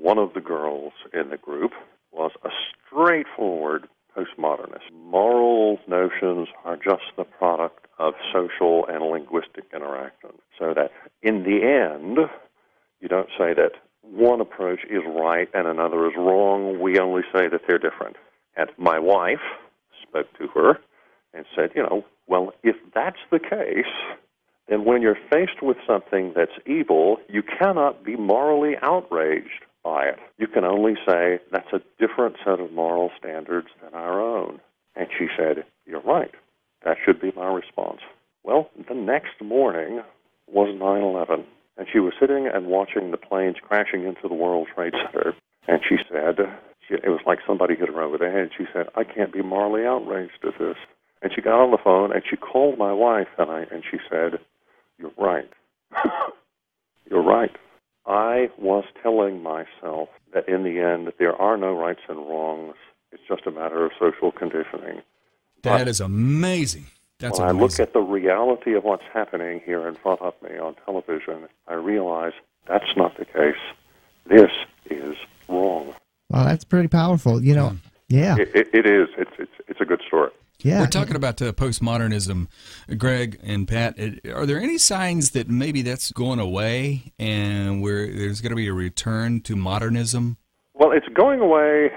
One 0.00 0.18
of 0.18 0.34
the 0.34 0.40
girls 0.40 0.92
in 1.12 1.30
the 1.30 1.36
group 1.36 1.72
was 2.12 2.32
a 2.44 2.50
straightforward 2.86 3.88
postmodernist. 4.16 4.90
Moral 4.92 5.78
notions 5.86 6.48
are 6.64 6.76
just 6.76 7.02
the 7.16 7.24
product 7.24 7.86
of 7.98 8.14
social 8.32 8.86
and 8.86 9.04
linguistic 9.04 9.64
interaction. 9.74 10.30
So 10.58 10.74
that 10.74 10.90
in 11.22 11.42
the 11.42 11.62
end, 11.62 12.18
you 13.00 13.08
don't 13.08 13.28
say 13.38 13.54
that 13.54 13.72
one 14.02 14.40
approach 14.40 14.80
is 14.90 15.02
right 15.06 15.48
and 15.54 15.66
another 15.66 16.06
is 16.06 16.14
wrong. 16.16 16.80
We 16.80 16.98
only 16.98 17.22
say 17.32 17.48
that 17.48 17.62
they're 17.66 17.78
different. 17.78 18.16
And 18.56 18.70
my 18.76 18.98
wife 18.98 19.38
spoke 20.02 20.26
to 20.38 20.48
her 20.48 20.78
and 21.34 21.44
said, 21.54 21.70
you 21.74 21.82
know, 21.82 22.04
well, 22.26 22.52
if 22.62 22.76
that's 22.94 23.18
the 23.30 23.38
case, 23.38 23.92
then 24.68 24.84
when 24.84 25.02
you're 25.02 25.18
faced 25.30 25.62
with 25.62 25.76
something 25.86 26.32
that's 26.36 26.52
evil, 26.66 27.18
you 27.28 27.42
cannot 27.42 28.04
be 28.04 28.16
morally 28.16 28.74
outraged 28.82 29.64
by 29.82 30.04
it. 30.04 30.18
You 30.36 30.46
can 30.46 30.64
only 30.64 30.94
say, 31.08 31.40
that's 31.50 31.72
a 31.72 31.80
different 31.98 32.36
set 32.44 32.60
of 32.60 32.72
moral 32.72 33.10
standards 33.18 33.68
than 33.82 33.94
our 33.94 34.20
own. 34.20 34.60
And 34.94 35.08
she 35.16 35.28
said, 35.36 35.64
You're 35.86 36.02
right. 36.02 36.34
That 36.84 36.98
should 37.04 37.20
be 37.20 37.32
my 37.34 37.46
response. 37.46 38.00
Well, 38.44 38.70
the 38.88 38.94
next 38.94 39.40
morning 39.40 40.02
was 40.50 40.74
9 40.78 41.02
11, 41.02 41.44
and 41.76 41.86
she 41.90 42.00
was 42.00 42.12
sitting 42.20 42.48
and 42.52 42.66
watching 42.66 43.10
the 43.10 43.16
planes 43.16 43.56
crashing 43.62 44.04
into 44.04 44.28
the 44.28 44.34
World 44.34 44.68
Trade 44.74 44.94
Center. 45.04 45.34
And 45.66 45.80
she 45.88 45.96
said, 46.10 46.36
she, 46.86 46.94
it 46.94 47.08
was 47.08 47.20
like 47.26 47.38
somebody 47.46 47.76
hit 47.76 47.88
her 47.88 48.02
over 48.02 48.18
the 48.18 48.30
head. 48.30 48.50
She 48.56 48.64
said, 48.72 48.88
I 48.96 49.04
can't 49.04 49.32
be 49.32 49.42
morally 49.42 49.86
outraged 49.86 50.44
at 50.44 50.58
this. 50.58 50.76
And 51.22 51.32
she 51.34 51.42
got 51.42 51.60
on 51.60 51.70
the 51.70 51.78
phone 51.82 52.12
and 52.12 52.22
she 52.28 52.36
called 52.36 52.78
my 52.78 52.92
wife 52.92 53.28
and 53.38 53.50
I 53.50 53.66
and 53.70 53.82
she 53.90 53.98
said, 54.08 54.38
right. 55.18 55.48
You're 57.10 57.22
right. 57.22 57.54
I 58.06 58.50
was 58.58 58.84
telling 59.02 59.42
myself 59.42 60.08
that 60.32 60.48
in 60.48 60.62
the 60.62 60.80
end, 60.80 61.12
there 61.18 61.34
are 61.36 61.56
no 61.56 61.74
rights 61.74 62.00
and 62.08 62.18
wrongs. 62.18 62.74
It's 63.12 63.22
just 63.28 63.46
a 63.46 63.50
matter 63.50 63.84
of 63.84 63.92
social 63.98 64.32
conditioning. 64.32 65.02
That 65.62 65.78
but 65.78 65.88
is 65.88 66.00
amazing. 66.00 66.86
That's 67.18 67.38
when 67.38 67.48
amazing. 67.48 67.60
I 67.60 67.62
look 67.62 67.80
at 67.80 67.92
the 67.92 68.00
reality 68.00 68.74
of 68.74 68.84
what's 68.84 69.04
happening 69.12 69.60
here 69.64 69.86
in 69.88 69.94
front 69.96 70.20
of 70.22 70.34
me 70.42 70.56
on 70.56 70.76
television, 70.84 71.48
I 71.66 71.74
realize 71.74 72.32
that's 72.66 72.96
not 72.96 73.16
the 73.18 73.24
case. 73.24 73.56
This 74.26 74.50
is 74.88 75.16
wrong. 75.48 75.94
Well, 76.30 76.44
that's 76.44 76.64
pretty 76.64 76.88
powerful. 76.88 77.42
You 77.42 77.54
know, 77.54 77.68
hmm. 77.70 77.76
yeah, 78.08 78.36
it, 78.38 78.54
it, 78.54 78.68
it 78.72 78.86
is. 78.86 79.08
It's 79.16 79.32
it's 79.38 79.52
it's 79.66 79.80
a 79.80 79.84
good 79.84 80.02
story. 80.06 80.30
Yeah. 80.62 80.80
We're 80.80 80.88
talking 80.88 81.14
about 81.14 81.40
uh, 81.40 81.52
postmodernism, 81.52 82.48
Greg 82.96 83.38
and 83.44 83.68
Pat. 83.68 83.96
Are 84.34 84.44
there 84.44 84.58
any 84.58 84.76
signs 84.76 85.30
that 85.30 85.48
maybe 85.48 85.82
that's 85.82 86.10
going 86.10 86.40
away 86.40 87.12
and 87.16 87.80
where 87.80 88.12
there's 88.12 88.40
going 88.40 88.50
to 88.50 88.56
be 88.56 88.66
a 88.66 88.72
return 88.72 89.40
to 89.42 89.54
modernism? 89.54 90.36
Well, 90.74 90.90
it's 90.90 91.06
going 91.14 91.38
away 91.38 91.90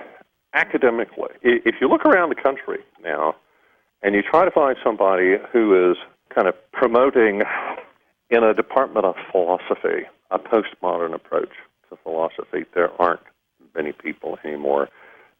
academically. 0.54 1.32
If 1.42 1.76
you 1.82 1.90
look 1.90 2.06
around 2.06 2.30
the 2.30 2.36
country 2.36 2.80
now 3.04 3.36
and 4.04 4.14
you 4.14 4.22
try 4.22 4.46
to 4.46 4.52
find 4.52 4.78
somebody 4.84 5.38
who 5.52 5.92
is 5.92 5.98
kind 6.34 6.48
of 6.48 6.54
promoting 6.72 7.42
in 8.30 8.44
a 8.44 8.54
department 8.54 9.06
of 9.08 9.16
philosophy, 9.32 10.06
a 10.30 10.38
postmodern 10.38 11.16
approach 11.16 11.52
to 11.90 11.98
philosophy, 12.04 12.66
there 12.76 12.92
aren't 13.02 13.22
many 13.76 13.92
people 13.92 14.38
anymore. 14.46 14.88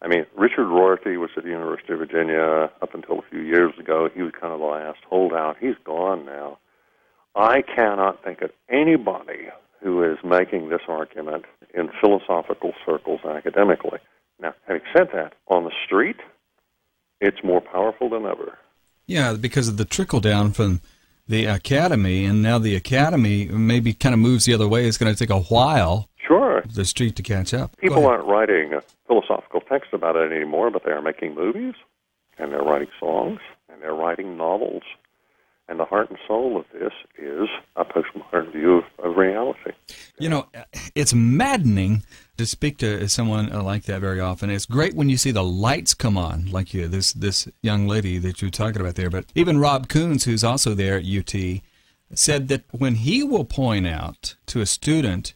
I 0.02 0.08
mean, 0.08 0.26
Richard 0.36 0.66
Rorty 0.66 1.16
was 1.16 1.30
at 1.36 1.44
the 1.44 1.50
University 1.50 1.92
of 1.92 2.00
Virginia 2.00 2.70
up 2.82 2.92
until 2.92 3.20
a 3.20 3.22
few 3.30 3.40
years 3.40 3.72
ago. 3.78 4.08
He 4.12 4.22
was 4.22 4.32
kind 4.38 4.52
of 4.52 4.58
the 4.58 4.66
last 4.66 4.98
holdout. 5.08 5.56
He's 5.60 5.76
gone 5.84 6.26
now. 6.26 6.58
I 7.36 7.62
cannot 7.62 8.22
think 8.24 8.42
of 8.42 8.50
anybody 8.68 9.48
who 9.80 10.02
is 10.02 10.18
making 10.24 10.68
this 10.68 10.82
argument 10.88 11.44
in 11.72 11.88
philosophical 12.00 12.72
circles 12.84 13.20
academically. 13.24 14.00
Now, 14.40 14.54
having 14.66 14.82
said 14.94 15.08
that, 15.14 15.34
on 15.46 15.64
the 15.64 15.72
street, 15.86 16.16
it's 17.20 17.42
more 17.44 17.60
powerful 17.60 18.10
than 18.10 18.26
ever. 18.26 18.58
Yeah, 19.06 19.34
because 19.34 19.68
of 19.68 19.76
the 19.76 19.84
trickle 19.84 20.20
down 20.20 20.52
from 20.52 20.80
the 21.28 21.46
academy, 21.46 22.24
and 22.24 22.42
now 22.42 22.58
the 22.58 22.74
academy 22.74 23.46
maybe 23.46 23.94
kind 23.94 24.14
of 24.14 24.18
moves 24.18 24.44
the 24.44 24.54
other 24.54 24.68
way. 24.68 24.86
It's 24.86 24.98
going 24.98 25.12
to 25.12 25.18
take 25.18 25.30
a 25.30 25.40
while. 25.40 26.08
Sure. 26.26 26.62
The 26.62 26.84
street 26.84 27.16
to 27.16 27.22
catch 27.22 27.54
up. 27.54 27.76
People 27.78 28.06
aren't 28.06 28.26
writing 28.26 28.72
philosophical 29.06 29.41
texts 29.72 29.92
about 29.94 30.16
it 30.16 30.30
anymore, 30.32 30.70
but 30.70 30.84
they 30.84 30.90
are 30.90 31.02
making 31.02 31.34
movies, 31.34 31.74
and 32.38 32.52
they're 32.52 32.62
writing 32.62 32.88
songs, 33.00 33.40
and 33.68 33.80
they're 33.80 33.94
writing 33.94 34.36
novels. 34.36 34.82
And 35.68 35.80
the 35.80 35.84
heart 35.84 36.10
and 36.10 36.18
soul 36.26 36.58
of 36.58 36.66
this 36.72 36.92
is 37.16 37.48
a 37.76 37.84
postmodern 37.84 38.52
view 38.52 38.78
of, 38.78 38.84
of 39.02 39.16
reality. 39.16 39.70
You 40.18 40.28
know, 40.28 40.48
it's 40.94 41.14
maddening 41.14 42.02
to 42.36 42.44
speak 42.44 42.78
to 42.78 43.08
someone 43.08 43.48
like 43.48 43.84
that 43.84 44.00
very 44.00 44.20
often. 44.20 44.50
It's 44.50 44.66
great 44.66 44.94
when 44.94 45.08
you 45.08 45.16
see 45.16 45.30
the 45.30 45.44
lights 45.44 45.94
come 45.94 46.18
on, 46.18 46.50
like 46.50 46.74
you, 46.74 46.88
this 46.88 47.12
this 47.14 47.48
young 47.62 47.86
lady 47.86 48.18
that 48.18 48.42
you're 48.42 48.50
talking 48.50 48.80
about 48.80 48.96
there. 48.96 49.08
But 49.08 49.26
even 49.34 49.60
Rob 49.60 49.88
Koons, 49.88 50.24
who's 50.24 50.44
also 50.44 50.74
there 50.74 50.98
at 50.98 51.06
UT, 51.06 51.62
said 52.12 52.48
that 52.48 52.64
when 52.72 52.96
he 52.96 53.22
will 53.22 53.44
point 53.44 53.86
out 53.86 54.34
to 54.46 54.60
a 54.60 54.66
student 54.66 55.32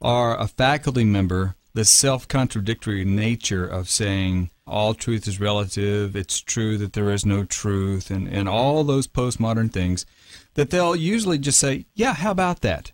or 0.00 0.34
a 0.34 0.48
faculty 0.48 1.04
member 1.04 1.54
the 1.72 1.84
self-contradictory 1.84 3.04
nature 3.04 3.66
of 3.66 3.88
saying 3.88 4.50
all 4.66 4.94
truth 4.94 5.26
is 5.26 5.40
relative, 5.40 6.14
it's 6.14 6.40
true 6.40 6.78
that 6.78 6.92
there 6.92 7.10
is 7.10 7.26
no 7.26 7.44
truth, 7.44 8.10
and, 8.10 8.28
and 8.28 8.48
all 8.48 8.84
those 8.84 9.06
postmodern 9.06 9.72
things, 9.72 10.06
that 10.54 10.70
they'll 10.70 10.96
usually 10.96 11.38
just 11.38 11.58
say, 11.58 11.86
Yeah, 11.94 12.14
how 12.14 12.30
about 12.30 12.60
that? 12.60 12.92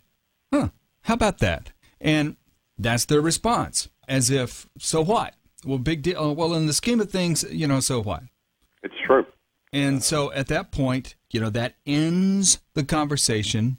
Huh, 0.51 0.69
how 1.01 1.13
about 1.13 1.39
that? 1.39 1.71
And 2.01 2.35
that's 2.77 3.05
their 3.05 3.21
response, 3.21 3.89
as 4.07 4.29
if, 4.29 4.67
so 4.77 5.01
what? 5.01 5.33
Well, 5.65 5.79
big 5.79 6.01
deal. 6.01 6.15
Oh, 6.17 6.31
well, 6.31 6.53
in 6.53 6.67
the 6.67 6.73
scheme 6.73 6.99
of 6.99 7.11
things, 7.11 7.43
you 7.51 7.67
know, 7.67 7.79
so 7.79 8.01
what? 8.01 8.23
It's 8.83 8.95
true. 9.05 9.25
And 9.73 10.03
so 10.03 10.31
at 10.31 10.47
that 10.47 10.71
point, 10.71 11.15
you 11.31 11.39
know, 11.39 11.49
that 11.49 11.75
ends 11.85 12.59
the 12.73 12.83
conversation 12.83 13.77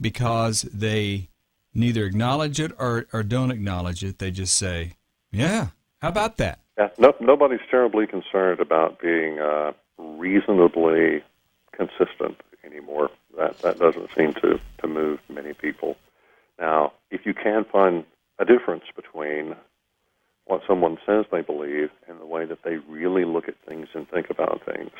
because 0.00 0.62
they 0.62 1.28
neither 1.74 2.04
acknowledge 2.04 2.60
it 2.60 2.72
or, 2.78 3.06
or 3.12 3.22
don't 3.22 3.50
acknowledge 3.50 4.04
it. 4.04 4.18
They 4.18 4.30
just 4.30 4.54
say, 4.54 4.92
yeah, 5.30 5.68
how 6.00 6.08
about 6.08 6.36
that? 6.38 6.60
Yeah, 6.78 6.88
no, 6.98 7.14
nobody's 7.20 7.60
terribly 7.70 8.06
concerned 8.06 8.60
about 8.60 9.00
being 9.00 9.38
uh, 9.38 9.72
reasonably 9.98 11.22
consistent 11.72 12.40
anymore. 12.64 13.10
That 13.36 13.58
that 13.60 13.78
doesn't 13.78 14.10
seem 14.16 14.34
to, 14.34 14.60
to 14.80 14.86
move 14.86 15.20
many 15.28 15.52
people. 15.54 15.96
Now, 16.58 16.92
if 17.10 17.26
you 17.26 17.34
can 17.34 17.64
find 17.64 18.04
a 18.38 18.44
difference 18.44 18.84
between 18.94 19.54
what 20.46 20.62
someone 20.66 20.98
says 21.06 21.24
they 21.30 21.40
believe 21.40 21.90
and 22.08 22.20
the 22.20 22.26
way 22.26 22.44
that 22.44 22.62
they 22.62 22.76
really 22.88 23.24
look 23.24 23.48
at 23.48 23.54
things 23.66 23.88
and 23.94 24.08
think 24.08 24.28
about 24.30 24.62
things, 24.64 24.90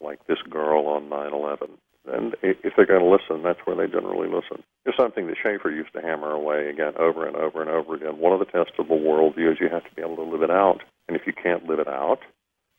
like 0.00 0.26
this 0.26 0.42
girl 0.48 0.86
on 0.86 1.08
9 1.08 1.32
11, 1.32 1.68
and 2.12 2.36
if 2.42 2.72
they're 2.76 2.86
going 2.86 3.02
to 3.02 3.06
listen, 3.06 3.42
that's 3.42 3.60
where 3.64 3.76
they 3.76 3.86
generally 3.86 4.28
listen. 4.28 4.62
It's 4.84 4.96
something 4.96 5.26
that 5.26 5.36
Schaeffer 5.42 5.70
used 5.70 5.92
to 5.94 6.00
hammer 6.00 6.30
away 6.30 6.68
again 6.68 6.92
over 6.98 7.26
and 7.26 7.36
over 7.36 7.60
and 7.60 7.70
over 7.70 7.94
again. 7.94 8.18
One 8.18 8.32
of 8.32 8.38
the 8.38 8.46
tests 8.46 8.74
of 8.78 8.90
a 8.90 8.94
worldview 8.94 9.52
is 9.52 9.58
you 9.60 9.68
have 9.68 9.84
to 9.84 9.94
be 9.94 10.02
able 10.02 10.16
to 10.16 10.22
live 10.22 10.42
it 10.42 10.50
out. 10.50 10.80
And 11.08 11.16
if 11.16 11.26
you 11.26 11.32
can't 11.32 11.66
live 11.66 11.78
it 11.78 11.88
out, 11.88 12.20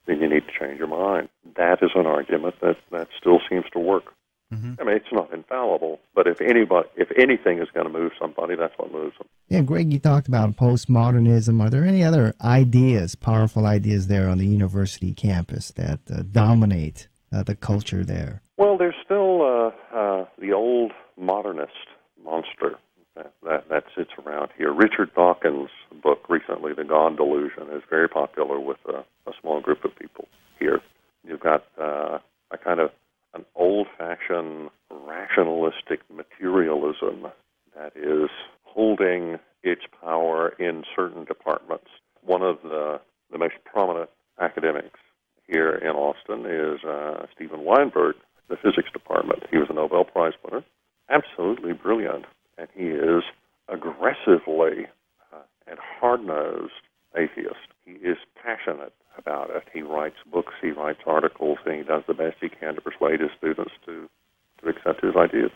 then 0.08 0.20
you 0.20 0.30
need 0.30 0.44
to 0.48 0.60
change 0.60 0.80
your 0.80 0.88
mind. 0.88 1.30
That 1.58 1.80
is 1.82 1.92
an 1.96 2.06
argument 2.06 2.56
that, 2.62 2.78
that 2.92 3.08
still 3.20 3.40
seems 3.50 3.66
to 3.74 3.80
work. 3.80 4.06
Mm-hmm. 4.54 4.74
I 4.80 4.84
mean, 4.84 4.96
it's 4.98 5.06
not 5.14 5.32
infallible, 5.32 6.00
but 6.14 6.28
if 6.28 6.42
anybody, 6.42 6.90
if 6.98 7.10
anything 7.18 7.60
is 7.60 7.70
going 7.74 7.86
to 7.88 7.92
move 7.92 8.12
somebody, 8.20 8.56
that's 8.56 8.74
what 8.78 8.92
moves 8.92 9.18
them. 9.18 9.28
Yeah, 9.48 9.62
Greg, 9.62 9.94
you 9.94 10.00
talked 10.00 10.28
about 10.28 10.58
postmodernism. 10.58 11.62
Are 11.62 11.70
there 11.70 11.86
any 11.86 12.04
other 12.04 12.34
ideas, 12.42 13.16
powerful 13.16 13.66
ideas 13.66 14.08
there 14.08 14.28
on 14.28 14.40
the 14.40 14.46
university 14.46 15.14
campus 15.14 15.72
that 15.78 16.00
uh, 16.14 16.24
dominate 16.30 17.08
uh, 17.32 17.44
the 17.44 17.56
culture 17.56 18.04
there? 18.04 18.42
Well, 18.58 18.78
there's 18.78 18.96
still 19.06 19.21
the 20.42 20.52
old 20.52 20.92
modernist 21.18 21.88
monster 22.24 22.76
that, 23.16 23.34
that, 23.44 23.70
that 23.70 23.84
sits 23.96 24.12
around 24.26 24.50
here. 24.58 24.74
Richard 24.74 25.14
Dawkins' 25.14 25.70
book 26.02 26.26
recently, 26.30 26.74
The 26.74 26.84
God 26.84 27.16
Delusion, 27.16 27.70
is 27.72 27.84
very 27.90 28.10
popular 28.10 28.60
with 28.60 28.78
a, 28.88 29.04
a 29.30 29.34
small 29.40 29.62
group 29.62 29.86
of 29.86 29.96
people 29.96 30.28
here. 30.60 30.82
You've 31.26 31.40
got 31.40 31.66
uh, 31.80 32.20
a 32.52 32.58
kind 32.58 32.80
of 32.80 32.90
an 33.34 33.46
old-fashioned 33.56 34.70
rationalistic 34.90 36.02
materialism 36.14 37.28
that 37.78 37.94
is 37.96 38.30
holding 38.64 39.40
its 39.64 39.84
power 40.02 40.50
in 40.60 40.84
certain 40.96 41.24
departments. 41.24 41.88
One 42.24 42.42
of 42.42 42.58
the, 42.64 43.00
the 43.32 43.38
most 43.38 43.56
prominent 43.64 44.10
academics 44.40 45.00
here 45.48 45.76
in 45.76 45.90
Austin 45.90 46.46
is 46.46 46.84
uh, 46.84 47.26
Steven 47.36 47.64
Weinberg, 47.64 48.16
the 48.50 48.58
physics 48.58 48.92
department. 48.92 49.44
He 49.50 49.58
was 49.58 49.68
a 49.70 49.74
Nobel 49.74 50.04
Prize 50.04 50.34
winner, 50.44 50.64
absolutely 51.10 51.74
brilliant, 51.74 52.26
and 52.58 52.68
he 52.76 52.88
is 52.88 53.24
aggressively 53.70 54.88
uh, 55.32 55.44
and 55.68 55.80
hard-nosed 55.80 56.74
atheist. 57.16 57.68
He 57.86 57.94
is 57.94 58.18
passionate 58.42 58.94
about 59.18 59.50
it. 59.50 59.64
He 59.74 59.82
writes 59.82 60.16
books, 60.32 60.54
he 60.62 60.72
writes 60.72 61.00
articles, 61.06 61.60
and 61.66 61.76
he 61.76 61.84
does 61.84 62.04
the 62.08 62.14
best 62.14 62.38
he 62.42 62.50
can 62.50 62.76
to 62.76 62.82
persuade 62.82 63.20
his 63.20 63.32
students 63.38 63.72
to, 63.86 64.10
to 64.62 64.70
accept 64.70 65.04
his 65.04 65.16
ideas. 65.16 65.52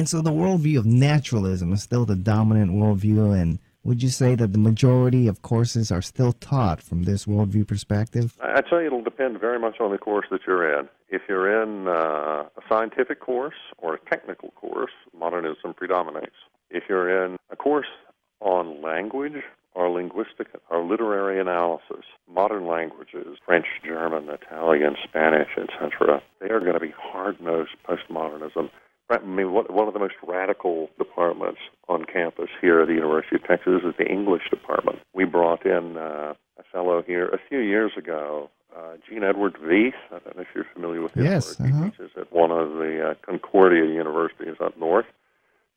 And 0.00 0.08
so 0.08 0.22
the 0.22 0.32
worldview 0.32 0.78
of 0.78 0.86
naturalism 0.86 1.74
is 1.74 1.82
still 1.82 2.06
the 2.06 2.16
dominant 2.16 2.70
worldview 2.70 3.38
and 3.38 3.58
would 3.84 4.02
you 4.02 4.08
say 4.08 4.34
that 4.34 4.54
the 4.54 4.58
majority 4.58 5.26
of 5.26 5.42
courses 5.42 5.92
are 5.92 6.00
still 6.00 6.32
taught 6.32 6.80
from 6.80 7.02
this 7.02 7.26
worldview 7.26 7.68
perspective? 7.68 8.34
I 8.42 8.62
tell 8.62 8.80
you, 8.80 8.86
it'll 8.86 9.02
depend 9.02 9.38
very 9.38 9.58
much 9.58 9.78
on 9.78 9.90
the 9.90 9.98
course 9.98 10.24
that 10.30 10.40
you're 10.46 10.78
in. 10.78 10.88
If 11.10 11.20
you're 11.28 11.62
in 11.62 11.86
uh, 11.86 11.92
a 11.92 12.62
scientific 12.66 13.20
course 13.20 13.60
or 13.76 13.92
a 13.92 13.98
technical 14.08 14.52
course, 14.52 14.92
modernism 15.14 15.74
predominates. 15.74 16.36
If 16.70 16.84
you're 16.88 17.26
in 17.26 17.36
a 17.50 17.56
course 17.56 17.92
on 18.40 18.80
language 18.80 19.42
or 19.74 19.90
linguistic 19.90 20.46
or 20.70 20.82
literary 20.82 21.38
analysis, 21.38 22.06
modern 22.26 22.66
languages, 22.66 23.36
French, 23.44 23.66
German, 23.84 24.30
Italian, 24.30 24.96
Spanish, 25.06 25.50
etc., 25.58 26.22
they 26.40 26.48
are 26.48 26.60
going 26.60 26.72
to 26.72 26.80
be 26.80 26.94
hard-nosed 26.98 27.76
postmodernism. 27.86 28.70
I 29.10 29.18
mean, 29.18 29.52
one 29.52 29.88
of 29.88 29.92
the 29.92 29.98
most 29.98 30.14
radical 30.26 30.88
departments 30.96 31.58
on 31.88 32.04
campus 32.04 32.48
here 32.60 32.80
at 32.80 32.86
the 32.86 32.94
University 32.94 33.36
of 33.36 33.44
Texas 33.44 33.82
is 33.84 33.94
the 33.98 34.06
English 34.06 34.42
department. 34.50 35.00
We 35.12 35.24
brought 35.24 35.66
in 35.66 35.96
uh, 35.96 36.34
a 36.58 36.62
fellow 36.70 37.02
here 37.02 37.26
a 37.28 37.38
few 37.48 37.58
years 37.58 37.90
ago, 37.98 38.50
uh, 38.76 38.96
Gene 39.08 39.24
Edward 39.24 39.54
Veith. 39.54 39.94
I 40.12 40.20
don't 40.20 40.36
know 40.36 40.42
if 40.42 40.48
you're 40.54 40.66
familiar 40.72 41.02
with 41.02 41.12
his 41.14 41.24
yes, 41.24 41.58
work. 41.58 41.68
Uh-huh. 41.68 41.82
He 41.84 41.90
teaches 41.90 42.10
at 42.16 42.32
one 42.32 42.52
of 42.52 42.74
the 42.74 43.10
uh, 43.10 43.14
Concordia 43.26 43.84
universities 43.84 44.54
up 44.60 44.78
north 44.78 45.06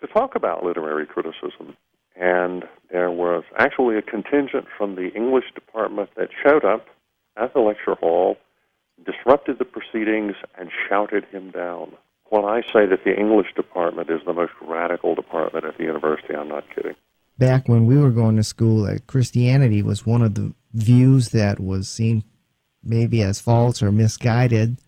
to 0.02 0.08
talk 0.08 0.36
about 0.36 0.64
literary 0.64 1.08
criticism. 1.08 1.76
And 2.16 2.66
there 2.92 3.10
was 3.10 3.44
actually 3.58 3.98
a 3.98 4.04
contingent 4.04 4.68
from 4.78 4.94
the 4.94 5.12
English 5.16 5.46
department 5.56 6.12
that 6.18 6.30
showed 6.46 6.64
up 6.64 6.86
at 7.36 7.56
the 7.56 7.62
lecture 7.62 7.96
hall, 7.96 8.38
disrupted 9.04 9.58
the 9.58 9.66
proceedings, 9.66 10.36
and 10.60 10.70
shouted 10.88 11.26
him 11.32 11.50
down 11.50 11.94
when 12.34 12.46
I 12.46 12.62
say 12.74 12.88
that 12.88 13.04
the 13.06 13.16
English 13.16 13.54
department 13.56 14.10
is 14.10 14.20
the 14.26 14.34
most 14.34 14.54
radical 14.60 15.14
department 15.14 15.66
at 15.66 15.78
the 15.78 15.84
university, 15.84 16.34
I'm 16.34 16.48
not 16.48 16.64
kidding. 16.74 16.96
Back 17.38 17.70
when 17.70 17.86
we 17.86 17.96
were 17.96 18.10
going 18.10 18.38
to 18.38 18.44
school, 18.44 18.86
uh, 18.86 18.98
Christianity 19.06 19.84
was 19.84 20.08
one 20.08 20.24
of 20.24 20.34
the 20.34 20.52
views 20.74 21.30
that 21.30 21.60
was 21.60 21.88
seen 21.88 22.24
maybe 22.84 23.22
as 23.22 23.40
false 23.40 23.84
or 23.84 23.92
misguided, 23.92 24.80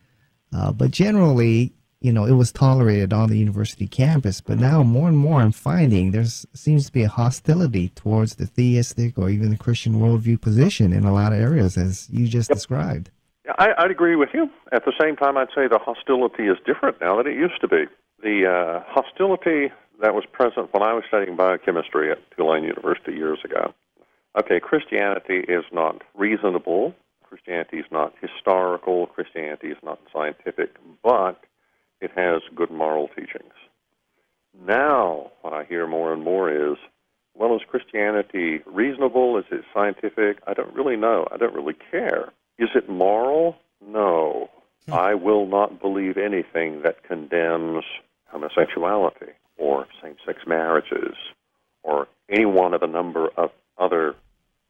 uh, 0.57 0.71
but 0.71 0.89
generally, 0.89 1.71
you 2.01 2.11
know, 2.11 2.25
it 2.25 2.31
was 2.31 2.51
tolerated 2.51 3.13
on 3.13 3.29
the 3.29 3.37
university 3.37 3.87
campus. 3.87 4.41
But 4.41 4.57
now, 4.57 4.81
more 4.81 5.07
and 5.07 5.17
more, 5.17 5.39
I'm 5.39 5.51
finding 5.51 6.11
there 6.11 6.25
seems 6.25 6.87
to 6.87 6.91
be 6.91 7.03
a 7.03 7.09
hostility 7.09 7.89
towards 7.89 8.35
the 8.35 8.47
theistic 8.47 9.19
or 9.19 9.29
even 9.29 9.51
the 9.51 9.57
Christian 9.57 9.99
worldview 10.01 10.41
position 10.41 10.91
in 10.91 11.05
a 11.05 11.13
lot 11.13 11.31
of 11.31 11.39
areas, 11.39 11.77
as 11.77 12.09
you 12.09 12.27
just 12.27 12.49
yep. 12.49 12.57
described. 12.57 13.11
I, 13.57 13.73
I'd 13.77 13.91
agree 13.91 14.15
with 14.15 14.29
you. 14.33 14.49
At 14.71 14.85
the 14.85 14.93
same 14.99 15.15
time, 15.15 15.37
I'd 15.37 15.49
say 15.55 15.67
the 15.67 15.79
hostility 15.79 16.43
is 16.43 16.57
different 16.65 16.99
now 17.01 17.17
than 17.17 17.27
it 17.27 17.35
used 17.35 17.61
to 17.61 17.67
be. 17.67 17.85
The 18.21 18.47
uh, 18.47 18.83
hostility 18.87 19.71
that 20.01 20.13
was 20.13 20.23
present 20.31 20.73
when 20.73 20.83
I 20.83 20.93
was 20.93 21.03
studying 21.07 21.35
biochemistry 21.35 22.11
at 22.11 22.19
Tulane 22.35 22.63
University 22.63 23.13
years 23.13 23.39
ago. 23.43 23.73
Okay, 24.37 24.59
Christianity 24.59 25.45
is 25.47 25.63
not 25.71 26.01
reasonable. 26.13 26.93
Christianity 27.23 27.77
is 27.77 27.85
not 27.91 28.13
historical. 28.19 29.07
Christianity 29.07 29.67
is 29.67 29.77
not 29.83 29.99
scientific, 30.11 30.75
but 31.03 31.39
it 32.01 32.11
has 32.15 32.41
good 32.55 32.71
moral 32.71 33.07
teachings. 33.09 33.53
Now, 34.65 35.31
what 35.41 35.53
I 35.53 35.63
hear 35.63 35.87
more 35.87 36.13
and 36.13 36.23
more 36.23 36.49
is, 36.49 36.77
well, 37.33 37.55
is 37.55 37.61
Christianity 37.67 38.61
reasonable? 38.65 39.37
Is 39.37 39.45
it 39.51 39.63
scientific? 39.73 40.39
I 40.47 40.53
don't 40.53 40.73
really 40.73 40.95
know. 40.95 41.27
I 41.31 41.37
don't 41.37 41.53
really 41.53 41.75
care. 41.91 42.31
Is 42.57 42.69
it 42.75 42.89
moral? 42.89 43.57
No. 43.85 44.49
Hmm. 44.85 44.93
I 44.93 45.13
will 45.13 45.45
not 45.45 45.81
believe 45.81 46.17
anything 46.17 46.81
that 46.83 47.03
condemns 47.03 47.83
homosexuality 48.27 49.31
or 49.57 49.87
same 50.01 50.15
sex 50.25 50.39
marriages 50.45 51.15
or 51.83 52.07
any 52.29 52.45
one 52.45 52.73
of 52.73 52.81
a 52.81 52.87
number 52.87 53.29
of 53.37 53.51
other 53.77 54.15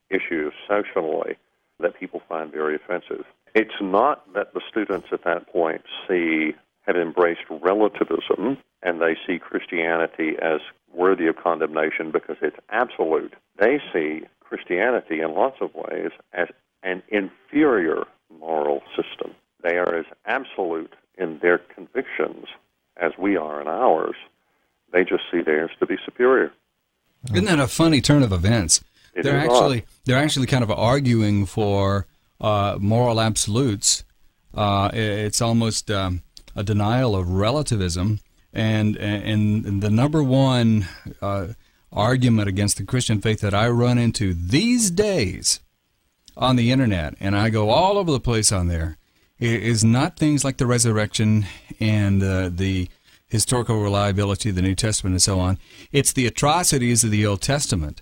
issues 0.10 0.54
socially 0.68 1.36
that 1.80 2.00
people 2.00 2.22
find 2.28 2.52
very 2.52 2.76
offensive. 2.76 3.26
It's 3.54 3.82
not 3.82 4.32
that 4.34 4.54
the 4.54 4.62
students 4.70 5.08
at 5.12 5.24
that 5.24 5.48
point 5.48 5.82
see 6.08 6.54
have 6.86 6.96
embraced 6.96 7.42
relativism 7.50 8.58
and 8.84 9.02
they 9.02 9.16
see 9.26 9.40
Christianity 9.40 10.36
as 10.42 10.60
worthy 10.94 11.28
of 11.28 11.38
condemnation 11.38 12.12
because 12.12 12.38
it's 12.42 12.58
absolute. 12.70 13.34
They 13.58 13.80
see 13.92 14.22
Christianity 14.40 15.22
in 15.22 15.34
lots 15.34 15.58
of 15.62 15.74
ways 15.74 16.12
as 16.34 16.48
an 16.86 17.02
inferior 17.10 18.06
moral 18.40 18.82
system. 18.96 19.36
They 19.62 19.78
are 19.78 19.96
as 19.98 20.06
absolute 20.26 20.94
in 21.18 21.40
their 21.42 21.58
convictions 21.58 22.46
as 22.98 23.12
we 23.18 23.36
are 23.36 23.60
in 23.60 23.68
ours. 23.68 24.16
They 24.94 25.04
just 25.04 25.24
see 25.32 25.42
theirs 25.42 25.72
to 25.80 25.86
be 25.86 25.96
superior. 26.06 26.54
Isn't 27.34 27.46
that 27.46 27.60
a 27.60 27.68
funny 27.68 28.00
turn 28.00 28.24
of 28.24 28.32
events? 28.32 28.84
It 29.16 29.24
they're 29.24 29.40
actually 29.40 29.86
they're 30.06 30.20
actually 30.20 30.46
kind 30.46 30.64
of 30.64 30.70
arguing 30.70 31.46
for 31.46 32.06
uh, 32.40 32.78
moral 32.80 33.20
absolutes. 33.20 34.04
Uh, 34.54 34.92
it's 34.94 35.42
almost 35.42 35.90
um, 35.90 36.22
a 36.56 36.64
denial 36.64 37.16
of 37.16 37.30
relativism, 37.30 38.20
and 38.54 38.96
and, 38.98 39.82
the 39.82 39.90
number 39.90 40.22
one 40.22 40.88
uh, 41.22 41.48
argument 41.92 42.48
against 42.48 42.78
the 42.78 42.84
Christian 42.84 43.22
faith 43.22 43.42
that 43.42 43.54
I 43.54 43.70
run 43.70 43.98
into 43.98 44.34
these 44.34 44.92
days 44.92 45.62
on 46.38 46.56
the 46.56 46.72
internet, 46.72 47.16
and 47.20 47.36
I 47.36 47.50
go 47.50 47.70
all 47.70 47.98
over 47.98 48.12
the 48.12 48.20
place 48.20 48.52
on 48.52 48.68
there, 48.68 48.98
is 49.40 49.84
not 49.84 50.18
things 50.18 50.44
like 50.44 50.58
the 50.58 50.66
resurrection 50.66 51.46
and 51.80 52.24
uh, 52.24 52.50
the 52.52 52.90
historical 53.28 53.82
reliability 53.82 54.50
of 54.50 54.56
the 54.56 54.62
New 54.62 54.76
Testament 54.76 55.14
and 55.14 55.22
so 55.22 55.40
on. 55.40 55.58
It's 55.92 56.14
the 56.14 56.26
atrocities 56.26 57.04
of 57.04 57.12
the 57.12 57.26
Old 57.26 57.42
Testament. 57.42 58.02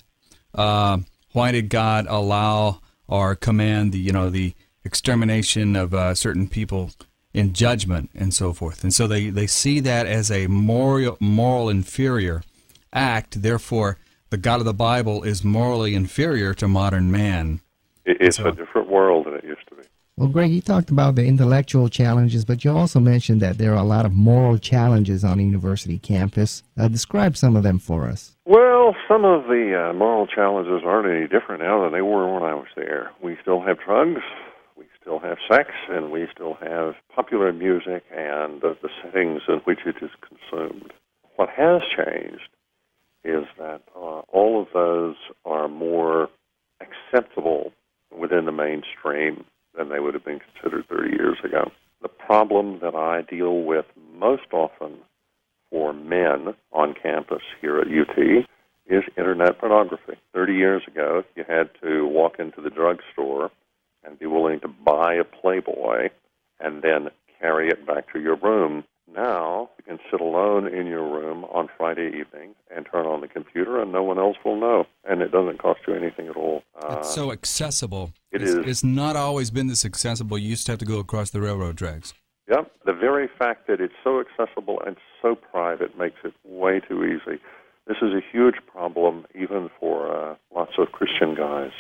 Uh, 0.54 1.00
why 1.32 1.52
did 1.52 1.70
God 1.70 2.06
allow 2.08 2.82
or 3.08 3.36
command 3.36 3.92
the 3.92 4.00
you 4.00 4.12
know 4.12 4.30
the 4.30 4.54
extermination 4.84 5.76
of 5.76 5.94
uh, 5.94 6.14
certain 6.14 6.48
people 6.48 6.92
in 7.34 7.54
judgment 7.54 8.12
and 8.14 8.34
so 8.34 8.54
forth? 8.54 8.84
And 8.84 8.94
so 8.94 9.08
they, 9.08 9.30
they 9.30 9.48
see 9.48 9.80
that 9.80 10.06
as 10.06 10.30
a 10.30 10.48
moral 10.48 11.18
moral 11.20 11.70
inferior 11.70 12.44
act. 12.92 13.42
Therefore, 13.42 13.98
the 14.30 14.38
God 14.38 14.60
of 14.60 14.66
the 14.66 14.74
Bible 14.74 15.24
is 15.24 15.44
morally 15.44 15.96
inferior 15.96 16.54
to 16.56 16.68
modern 16.68 17.12
man. 17.12 17.62
It's 18.06 18.38
so, 18.38 18.48
a 18.48 18.52
different 18.52 18.90
world 18.90 19.26
than 19.26 19.36
it 19.36 19.44
used 19.44 19.68
to 19.70 19.76
be. 19.76 19.84
Well, 20.16 20.30
Greg, 20.30 20.52
you 20.52 20.62
talked 20.62 20.92
about 20.92 21.16
the 21.16 21.26
intellectual 21.26 21.90
challenges, 21.90 22.46
but 22.46 22.64
you 22.64 22.72
also 22.72 23.00
mentioned 23.00 23.42
that 23.42 23.58
there 23.58 23.72
are 23.72 23.78
a 23.78 23.84
lot 23.84 24.06
of 24.06 24.14
moral 24.14 24.60
challenges 24.60 25.24
on 25.24 25.40
a 25.40 25.42
university 25.42 25.98
campus. 25.98 26.62
Uh, 26.78 26.88
describe 26.88 27.36
some 27.36 27.56
of 27.56 27.64
them 27.64 27.80
for 27.80 28.08
us. 28.08 28.36
Well, 28.46 28.96
some 29.08 29.26
of 29.26 29.46
the 29.46 29.90
uh, 29.90 29.94
moral 29.94 30.28
challenges 30.28 30.84
aren't 30.86 31.10
any 31.10 31.28
different 31.28 31.64
now 31.64 31.82
than 31.82 31.94
they 31.94 32.04
were 32.04 32.32
when 32.32 32.44
I 32.44 32.54
was 32.54 32.68
there. 32.76 33.10
We 33.24 33.38
still 33.42 33.62
have 33.62 33.80
drugs, 33.80 34.22
we 34.78 34.86
still 35.02 35.18
have 35.18 35.38
sex, 35.50 35.72
and 35.90 36.12
we 36.12 36.28
still 36.32 36.58
have 36.62 36.94
popular 37.16 37.52
music 37.52 38.04
and 38.16 38.62
the, 38.62 38.78
the 38.84 38.90
settings 39.02 39.42
in 39.48 39.62
which 39.64 39.80
it 39.88 39.96
is 40.00 40.12
consumed. 40.22 40.94
What 41.38 41.50
has 41.50 41.82
changed 41.90 42.50
is 43.24 43.46
that 43.58 43.82
uh, 43.96 44.20
all 44.30 44.62
of 44.62 44.68
those 44.76 45.16
are 45.44 45.68
more 45.68 46.30
acceptable 46.82 47.72
mainstream 48.74 49.46
than 49.78 49.90
they 49.90 50.00
would 50.00 50.14
have 50.14 50.26
been 50.26 50.40
considered 50.40 50.88
30 50.88 51.10
years 51.12 51.38
ago. 51.44 51.72
The 52.02 52.08
problem 52.08 52.80
that 52.82 52.96
I 52.96 53.22
deal 53.22 53.64
with 53.64 53.86
most 54.14 54.52
often 54.52 54.98
for 55.70 55.94
men 55.94 56.54
on 56.72 56.94
campus 56.94 57.42
here 57.62 57.80
at 57.80 57.88
UT 57.88 58.46
is 58.86 59.04
internet 59.18 59.60
pornography. 59.60 60.16
30 60.34 60.54
years 60.54 60.84
ago, 60.88 61.24
you 61.36 61.44
had 61.48 61.70
to 61.82 62.06
walk 62.06 62.36
into 62.40 62.62
the 62.62 62.70
drugstore 62.70 63.50
and 64.04 64.20
be 64.20 64.26
willing 64.26 64.60
to 64.60 64.68
buy 64.68 65.14
a 65.14 65.24
Playboy 65.24 66.10
and 66.60 66.82
then 66.82 67.10
carry 67.40 67.70
it 67.70 67.88
back 67.88 68.12
to 68.14 68.20
your 68.20 68.36
room 68.36 68.84
now, 69.16 69.70
you 69.78 69.84
can 69.84 70.00
sit 70.10 70.22
alone 70.22 70.68
in 70.68 70.88
your 70.88 71.04
room 71.04 71.46
on 71.46 71.70
Friday 71.78 72.08
evening 72.08 72.56
and 72.76 72.88
turn 72.92 73.06
on 73.06 73.22
the 73.22 73.28
computer, 73.28 73.82
and 73.82 73.92
no 73.92 74.02
one 74.02 74.18
else 74.18 74.38
will 74.44 74.60
know. 74.60 74.86
And 75.04 75.22
it 75.22 75.32
doesn't 75.32 75.60
cost 75.60 75.82
you 75.88 75.94
anything 75.94 76.28
at 76.28 76.36
all. 76.36 76.64
Uh, 76.82 76.98
it's 77.00 77.14
so 77.14 77.32
accessible. 77.32 78.12
It 78.34 78.42
it's, 78.42 78.52
is. 78.52 78.66
It's 78.66 78.84
not 78.84 79.16
always 79.16 79.52
been 79.52 79.68
this 79.68 79.86
accessible. 79.86 80.38
You 80.38 80.50
used 80.50 80.66
to 80.66 80.74
have 80.74 80.80
to 80.80 80.86
go 80.86 81.00
across 81.00 81.30
the 81.30 81.40
railroad 81.40 81.78
tracks. 81.78 82.14
Yep. 82.50 82.72
The 82.86 82.94
very 82.94 83.30
fact 83.40 83.68
that 83.68 83.80
it's 83.80 83.94
so 84.04 84.20
accessible 84.20 84.82
and 84.86 84.98
so 85.22 85.36
private 85.36 85.98
makes 85.98 86.18
it 86.26 86.34
way 86.44 86.82
too 86.82 87.06
easy. 87.06 87.40
This 87.88 87.98
is 88.02 88.14
a 88.14 88.22
huge 88.32 88.56
problem, 88.68 89.26
even 89.36 89.70
for 89.80 90.12
uh, 90.12 90.36
lots 90.54 90.74
of 90.78 90.92
Christian 90.92 91.36
guys. 91.36 91.72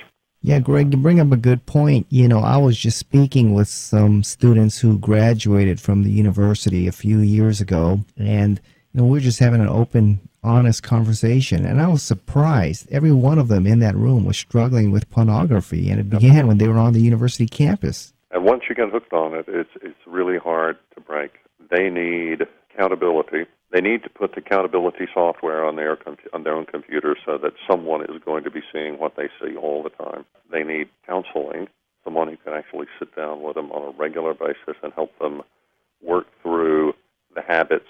Yeah, 0.41 0.59
Greg, 0.59 0.93
you 0.93 0.99
bring 0.99 1.21
up 1.21 1.31
a 1.31 1.37
good 1.37 1.65
point. 1.65 2.05
You 2.09 2.27
know, 2.27 2.39
I 2.39 2.57
was 2.57 2.77
just 2.77 2.97
speaking 2.97 3.53
with 3.53 3.69
some 3.69 4.23
students 4.23 4.77
who 4.77 4.99
graduated 4.99 5.79
from 5.79 6.03
the 6.03 6.11
university 6.11 6.85
a 6.85 6.91
few 6.91 7.19
years 7.19 7.61
ago, 7.61 8.01
and 8.17 8.59
you 8.93 8.99
know, 8.99 9.05
we 9.05 9.19
are 9.19 9.21
just 9.21 9.39
having 9.39 9.61
an 9.61 9.69
open, 9.69 10.27
honest 10.43 10.83
conversation, 10.83 11.65
and 11.65 11.81
I 11.81 11.87
was 11.87 12.03
surprised. 12.03 12.91
Every 12.91 13.11
one 13.11 13.39
of 13.39 13.47
them 13.47 13.65
in 13.65 13.79
that 13.79 13.95
room 13.95 14.25
was 14.25 14.37
struggling 14.37 14.91
with 14.91 15.09
pornography, 15.09 15.89
and 15.89 15.99
it 15.99 16.09
began 16.09 16.47
when 16.47 16.57
they 16.57 16.67
were 16.67 16.77
on 16.77 16.93
the 16.93 17.01
university 17.01 17.47
campus. 17.47 18.13
And 18.31 18.43
once 18.43 18.63
you 18.67 18.75
get 18.75 18.89
hooked 18.89 19.13
on 19.13 19.33
it, 19.33 19.45
it's 19.47 19.69
it's 19.81 19.99
really 20.07 20.37
hard 20.37 20.77
to 20.95 21.01
break. 21.01 21.31
They 21.69 21.89
need 21.89 22.47
accountability 22.73 23.45
they 23.73 23.81
need 23.81 24.03
to 24.03 24.09
put 24.09 24.35
the 24.35 24.37
accountability 24.41 25.07
software 25.13 25.65
on 25.65 25.75
their 25.75 25.97
on 26.31 26.43
their 26.43 26.53
own 26.53 26.65
computer 26.65 27.17
so 27.25 27.39
that 27.39 27.53
someone 27.67 28.03
is 28.03 28.21
going 28.23 28.43
to 28.43 28.51
be 28.51 28.61
seeing 28.71 28.99
what 28.99 29.15
they 29.17 29.29
see 29.41 29.55
all 29.55 29.81
the 29.81 29.89
time. 29.89 30.25
They 30.51 30.63
need 30.63 30.89
counseling, 31.07 31.67
someone 32.03 32.27
who 32.27 32.37
can 32.37 32.53
actually 32.53 32.85
sit 32.99 33.15
down 33.15 33.41
with 33.41 33.55
them 33.55 33.71
on 33.71 33.93
a 33.93 33.97
regular 33.97 34.35
basis 34.35 34.77
and 34.83 34.93
help 34.93 35.17
them 35.17 35.41
work 36.03 36.27
through 36.43 36.93
the 37.33 37.41
habits 37.41 37.89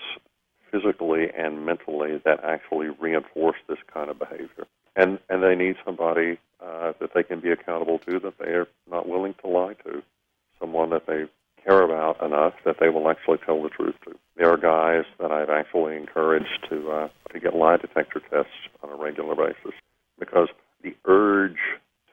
physically 0.74 1.28
and 1.38 1.66
mentally 1.66 2.20
that 2.26 2.44
actually 2.44 2.88
reinforce 3.00 3.58
this 3.68 3.78
kind 3.94 4.10
of 4.10 4.18
behavior. 4.18 4.66
And 4.96 5.20
and 5.30 5.44
they 5.44 5.56
need 5.56 5.76
somebody 5.86 6.40
uh, 6.60 6.94
that 7.00 7.12
they 7.14 7.24
can 7.24 7.40
be 7.40 7.52
accountable 7.52 8.00
to 8.00 8.20
that 8.20 8.38
they 8.40 8.52
are 8.52 8.68
not 8.90 9.08
willing 9.08 9.36
to 9.42 9.48
lie 9.48 9.76
to, 9.86 10.02
someone 10.60 10.90
that 10.90 11.06
they 11.08 11.26
care 11.64 11.82
about 11.82 12.22
enough 12.24 12.54
that 12.66 12.78
they 12.80 12.90
will 12.90 13.10
actually 13.10 13.38
tell 13.46 13.62
the 13.62 13.70
truth 13.70 13.96
to. 14.06 14.16
There 14.36 14.52
are 14.52 14.58
guys 14.58 15.06
that 15.20 15.32
I've 15.32 15.50
actually 15.50 15.96
encouraged 15.96 16.68
to 16.70 16.92
uh, 16.92 17.08
to 17.32 17.40
get 17.40 17.56
lie 17.56 17.78
detector 17.78 18.22
tests 18.30 18.52
on 18.82 18.90
a 18.90 18.96
regular 18.96 19.36
basis 19.36 19.74
because 20.20 20.50
the 20.82 20.96
urge 21.06 21.60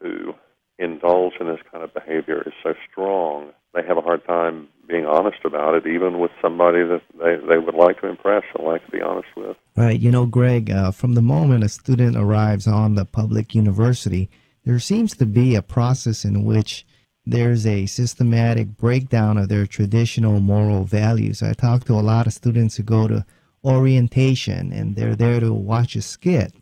to 0.02 0.34
indulge 0.78 1.34
in 1.40 1.46
this 1.46 1.60
kind 1.70 1.84
of 1.84 1.92
behavior 1.92 2.42
is 2.46 2.52
so 2.62 2.74
strong. 2.90 3.52
They 3.74 3.82
have 3.86 3.96
a 3.96 4.02
hard 4.02 4.24
time 4.26 4.68
being 4.88 5.06
honest 5.06 5.38
about 5.44 5.74
it, 5.74 5.86
even 5.86 6.18
with 6.18 6.32
somebody 6.42 6.82
that 6.82 7.02
they, 7.18 7.36
they 7.46 7.58
would 7.58 7.74
like 7.74 8.00
to 8.00 8.08
impress 8.08 8.42
and 8.56 8.66
like 8.66 8.84
to 8.86 8.90
be 8.90 9.00
honest 9.00 9.28
with. 9.36 9.56
Right. 9.76 9.98
You 9.98 10.10
know, 10.10 10.26
Greg, 10.26 10.70
uh, 10.70 10.90
from 10.90 11.14
the 11.14 11.22
moment 11.22 11.64
a 11.64 11.68
student 11.68 12.16
arrives 12.16 12.66
on 12.66 12.96
the 12.96 13.04
public 13.04 13.54
university, 13.54 14.28
there 14.64 14.80
seems 14.80 15.16
to 15.16 15.26
be 15.26 15.54
a 15.54 15.62
process 15.62 16.24
in 16.24 16.44
which 16.44 16.84
there's 17.24 17.66
a 17.66 17.86
systematic 17.86 18.76
breakdown 18.76 19.38
of 19.38 19.48
their 19.48 19.66
traditional 19.66 20.40
moral 20.40 20.84
values. 20.84 21.42
I 21.42 21.52
talk 21.52 21.84
to 21.84 21.94
a 21.94 22.00
lot 22.02 22.26
of 22.26 22.32
students 22.32 22.76
who 22.76 22.82
go 22.82 23.06
to 23.06 23.24
orientation 23.64 24.72
and 24.72 24.96
they're 24.96 25.14
there 25.14 25.38
to 25.40 25.52
watch 25.52 25.94
a 25.94 26.02
skit. 26.02 26.52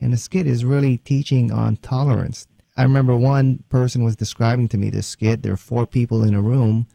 And 0.00 0.12
the 0.12 0.16
skit 0.16 0.46
is 0.46 0.64
really 0.64 0.98
teaching 0.98 1.50
on 1.50 1.76
tolerance. 1.76 2.46
I 2.76 2.82
remember 2.82 3.16
one 3.16 3.62
person 3.68 4.02
was 4.02 4.16
describing 4.16 4.68
to 4.68 4.78
me 4.78 4.90
this 4.90 5.06
skit. 5.06 5.42
There 5.42 5.52
are 5.52 5.56
four 5.56 5.86
people 5.86 6.24
in 6.24 6.34
a 6.34 6.42
room, 6.42 6.86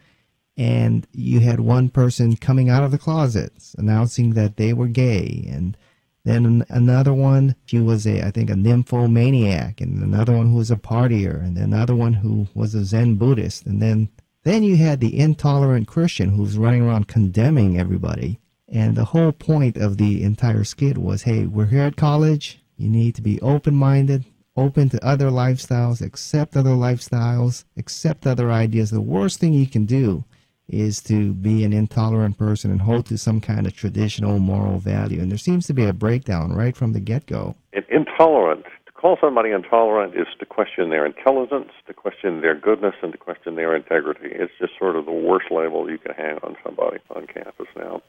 and 0.58 1.08
you 1.14 1.40
had 1.40 1.60
one 1.60 1.90
person 1.90 2.36
coming 2.36 2.70
out 2.70 2.84
of 2.84 2.92
the 2.92 2.98
closets 2.98 3.76
announcing 3.78 4.34
that 4.34 4.58
they 4.58 4.74
were 4.74 4.88
gay, 4.88 5.48
and 5.50 5.78
then 6.26 6.66
another 6.70 7.14
one, 7.14 7.56
she 7.66 7.80
was 7.80 8.06
a, 8.06 8.26
I 8.28 8.32
think, 8.32 8.50
a 8.50 8.56
nymphomaniac, 8.56 9.80
and 9.80 10.04
another 10.04 10.36
one 10.36 10.52
who 10.52 10.58
was 10.58 10.70
a 10.70 10.76
partier, 10.76 11.42
and 11.42 11.58
another 11.58 11.96
one 11.96 12.14
who 12.14 12.48
was 12.54 12.76
a 12.76 12.84
Zen 12.84 13.16
Buddhist, 13.16 13.66
and 13.66 13.82
then 13.82 14.10
then 14.44 14.64
you 14.64 14.78
had 14.78 15.00
the 15.00 15.20
intolerant 15.20 15.88
Christian 15.88 16.30
who's 16.30 16.58
running 16.58 16.82
around 16.82 17.08
condemning 17.08 17.78
everybody. 17.78 18.40
And 18.70 18.96
the 18.96 19.06
whole 19.06 19.34
point 19.34 19.76
of 19.76 19.98
the 19.98 20.24
entire 20.24 20.64
skit 20.64 20.98
was, 20.98 21.24
hey, 21.24 21.46
we're 21.46 21.66
here 21.66 21.84
at 21.84 21.98
college. 21.98 22.62
You 22.78 22.90
need 22.90 23.16
to 23.16 23.22
be 23.22 23.42
open-minded, 23.42 24.24
open 24.60 24.90
to 24.90 25.06
other 25.06 25.30
lifestyles, 25.30 26.02
accept 26.02 26.58
other 26.58 26.72
lifestyles, 26.72 27.64
accept 27.78 28.28
other 28.28 28.52
ideas. 28.52 28.92
The 28.92 29.02
worst 29.02 29.40
thing 29.40 29.54
you 29.54 29.68
can 29.68 29.86
do 29.86 30.24
is 30.68 31.02
to 31.02 31.34
be 31.34 31.64
an 31.64 31.74
intolerant 31.74 32.38
person 32.38 32.70
and 32.70 32.82
hold 32.82 33.06
to 33.08 33.18
some 33.18 33.42
kind 33.42 33.66
of 33.66 33.76
traditional 33.76 34.40
moral 34.40 34.78
value. 34.78 35.20
And 35.20 35.32
there 35.32 35.38
seems 35.38 35.66
to 35.68 35.74
be 35.74 35.86
a 35.86 35.94
breakdown 35.94 36.54
right 36.54 36.78
from 36.78 36.94
the 36.94 37.00
get 37.00 37.26
go. 37.26 37.56
Intolerant. 37.90 38.66
To 38.86 38.92
call 38.94 39.18
somebody 39.20 39.52
intolerant 39.52 40.14
is 40.16 40.28
to 40.40 40.46
question 40.46 40.90
their 40.90 41.06
intelligence, 41.06 41.72
to 41.88 41.94
question 41.94 42.42
their 42.42 42.54
goodness, 42.54 42.96
and 43.02 43.12
to 43.14 43.18
question 43.18 43.56
their 43.56 43.76
integrity. 43.76 44.30
It's 44.32 44.52
just 44.60 44.74
sort 44.78 44.96
of 44.96 45.06
the 45.06 45.12
worst 45.12 45.48
label 45.50 45.90
you 45.90 45.98
can 45.98 46.14
hang 46.14 46.38
on 46.44 46.56
somebody 46.64 46.98
on 47.16 47.26
campus 47.26 47.68
now. 47.76 48.02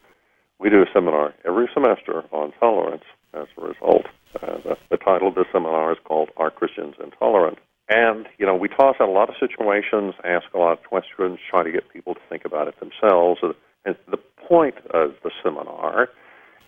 We 0.59 0.69
do 0.69 0.83
a 0.83 0.87
seminar 0.93 1.33
every 1.47 1.71
semester 1.73 2.25
on 2.33 2.53
tolerance 2.61 3.05
as 3.33 3.47
a 3.57 3.61
result. 3.63 4.07
Uh, 4.35 4.59
the, 4.63 4.77
the 4.91 4.97
title 4.97 5.29
of 5.29 5.35
the 5.35 5.45
seminar 5.53 5.93
is 5.93 5.99
called 6.05 6.31
Are 6.37 6.51
Christians 6.51 6.95
Intolerant? 7.03 7.59
And, 7.89 8.27
you 8.39 8.47
know, 8.47 8.55
we 8.55 8.69
toss 8.69 8.97
out 9.01 9.09
a 9.09 9.13
lot 9.13 9.29
of 9.29 9.35
situations, 9.41 10.15
ask 10.25 10.47
a 10.55 10.59
lot 10.59 10.73
of 10.79 10.85
questions, 10.85 11.41
try 11.51 11.65
to 11.65 11.73
get 11.73 11.93
people 11.93 12.15
to 12.15 12.21
think 12.29 12.45
about 12.45 12.69
it 12.69 12.75
themselves. 12.79 13.41
And 13.85 13.97
the 14.09 14.19
point 14.49 14.77
of 14.95 15.15
the 15.25 15.33
seminar 15.43 16.09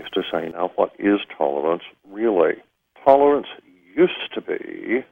is 0.00 0.06
to 0.14 0.22
say, 0.32 0.48
now, 0.50 0.72
what 0.74 0.90
is 0.98 1.20
tolerance 1.38 1.84
really? 2.10 2.54
Tolerance 3.04 3.46
used 3.96 4.34
to 4.34 4.40
be 4.40 5.04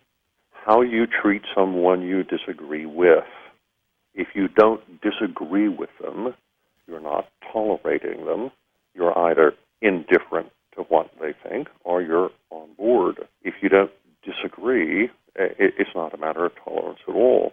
how 0.52 0.82
you 0.82 1.06
treat 1.06 1.42
someone 1.54 2.02
you 2.02 2.24
disagree 2.24 2.86
with. 2.86 3.24
If 4.14 4.28
you 4.34 4.48
don't 4.48 4.82
disagree 5.00 5.68
with 5.68 5.90
them, 6.00 6.34
you're 6.88 7.00
not 7.00 7.28
tolerating 7.52 8.26
them. 8.26 8.50
You're 8.94 9.16
either 9.16 9.52
indifferent 9.80 10.50
to 10.76 10.82
what 10.82 11.10
they 11.20 11.34
think 11.48 11.68
or 11.84 12.02
you're 12.02 12.30
on 12.50 12.68
board. 12.76 13.26
If 13.42 13.54
you 13.62 13.68
don't 13.68 13.90
disagree, 14.22 15.10
it's 15.36 15.94
not 15.94 16.14
a 16.14 16.18
matter 16.18 16.44
of 16.44 16.52
tolerance 16.64 17.00
at 17.08 17.14
all. 17.14 17.52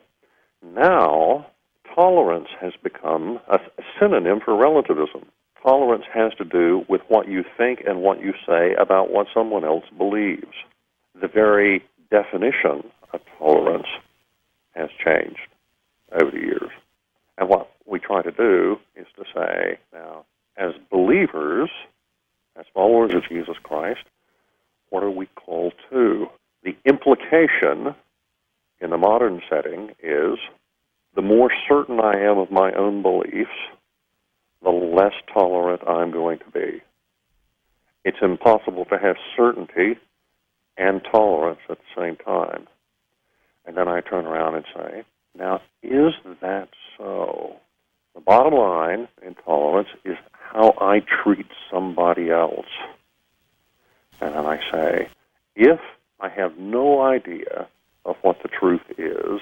Now, 0.63 1.47
tolerance 1.95 2.49
has 2.59 2.73
become 2.81 3.39
a 3.49 3.59
synonym 3.99 4.39
for 4.43 4.55
relativism. 4.55 5.25
Tolerance 5.63 6.05
has 6.13 6.33
to 6.35 6.45
do 6.45 6.85
with 6.87 7.01
what 7.07 7.27
you 7.27 7.43
think 7.57 7.81
and 7.85 8.01
what 8.01 8.21
you 8.21 8.33
say 8.47 8.73
about 8.79 9.11
what 9.11 9.27
someone 9.33 9.63
else 9.63 9.85
believes. 9.97 10.53
The 11.19 11.27
very 11.27 11.83
definition 12.11 12.89
of 13.13 13.21
tolerance 13.37 13.87
has 14.75 14.89
changed 15.03 15.39
over 16.11 16.31
the 16.31 16.37
years. 16.37 16.71
And 17.37 17.49
what 17.49 17.69
we 17.85 17.99
try 17.99 18.21
to 18.21 18.31
do 18.31 18.77
is 18.95 19.07
to 19.15 19.23
say, 19.33 19.79
now, 19.93 20.25
as 20.57 20.73
believers, 20.91 21.69
as 22.57 22.65
followers 22.73 23.13
of 23.13 23.23
Jesus 23.29 23.55
Christ, 23.61 24.03
what 24.89 25.03
are 25.03 25.11
we 25.11 25.27
called 25.35 25.73
to? 25.89 26.27
The 26.63 26.75
implication 26.85 27.95
in 28.79 28.89
the 28.89 28.97
modern 28.97 29.41
setting 29.49 29.91
is 30.01 30.37
the 31.15 31.21
more 31.21 31.51
certain 31.67 31.99
I 31.99 32.19
am 32.19 32.37
of 32.37 32.51
my 32.51 32.71
own 32.73 33.01
beliefs, 33.01 33.49
the 34.63 34.69
less 34.69 35.13
tolerant 35.33 35.81
I'm 35.87 36.11
going 36.11 36.39
to 36.39 36.51
be. 36.51 36.81
It's 38.03 38.17
impossible 38.21 38.85
to 38.85 38.97
have 38.97 39.15
certainty 39.35 39.99
and 40.77 41.01
tolerance 41.11 41.59
at 41.69 41.77
the 41.77 42.01
same 42.01 42.15
time. 42.17 42.67
And 43.65 43.75
then 43.75 43.87
I 43.87 44.01
turn 44.01 44.25
around 44.25 44.55
and 44.55 44.65
say, 44.75 45.03
now, 45.37 45.61
is 45.83 46.13
that 46.41 46.69
so? 46.97 47.57
The 48.15 48.21
bottom 48.21 48.53
line 48.53 49.07
in 49.25 49.35
tolerance 49.35 49.89
is 50.05 50.17
how 50.53 50.73
I 50.79 51.01
treat 51.23 51.47
somebody 51.71 52.29
else. 52.29 52.67
And 54.19 54.33
then 54.33 54.45
I 54.45 54.59
say, 54.71 55.09
if 55.55 55.79
I 56.19 56.29
have 56.29 56.57
no 56.57 57.01
idea 57.01 57.67
of 58.05 58.15
what 58.21 58.41
the 58.41 58.49
truth 58.49 58.81
is, 58.97 59.41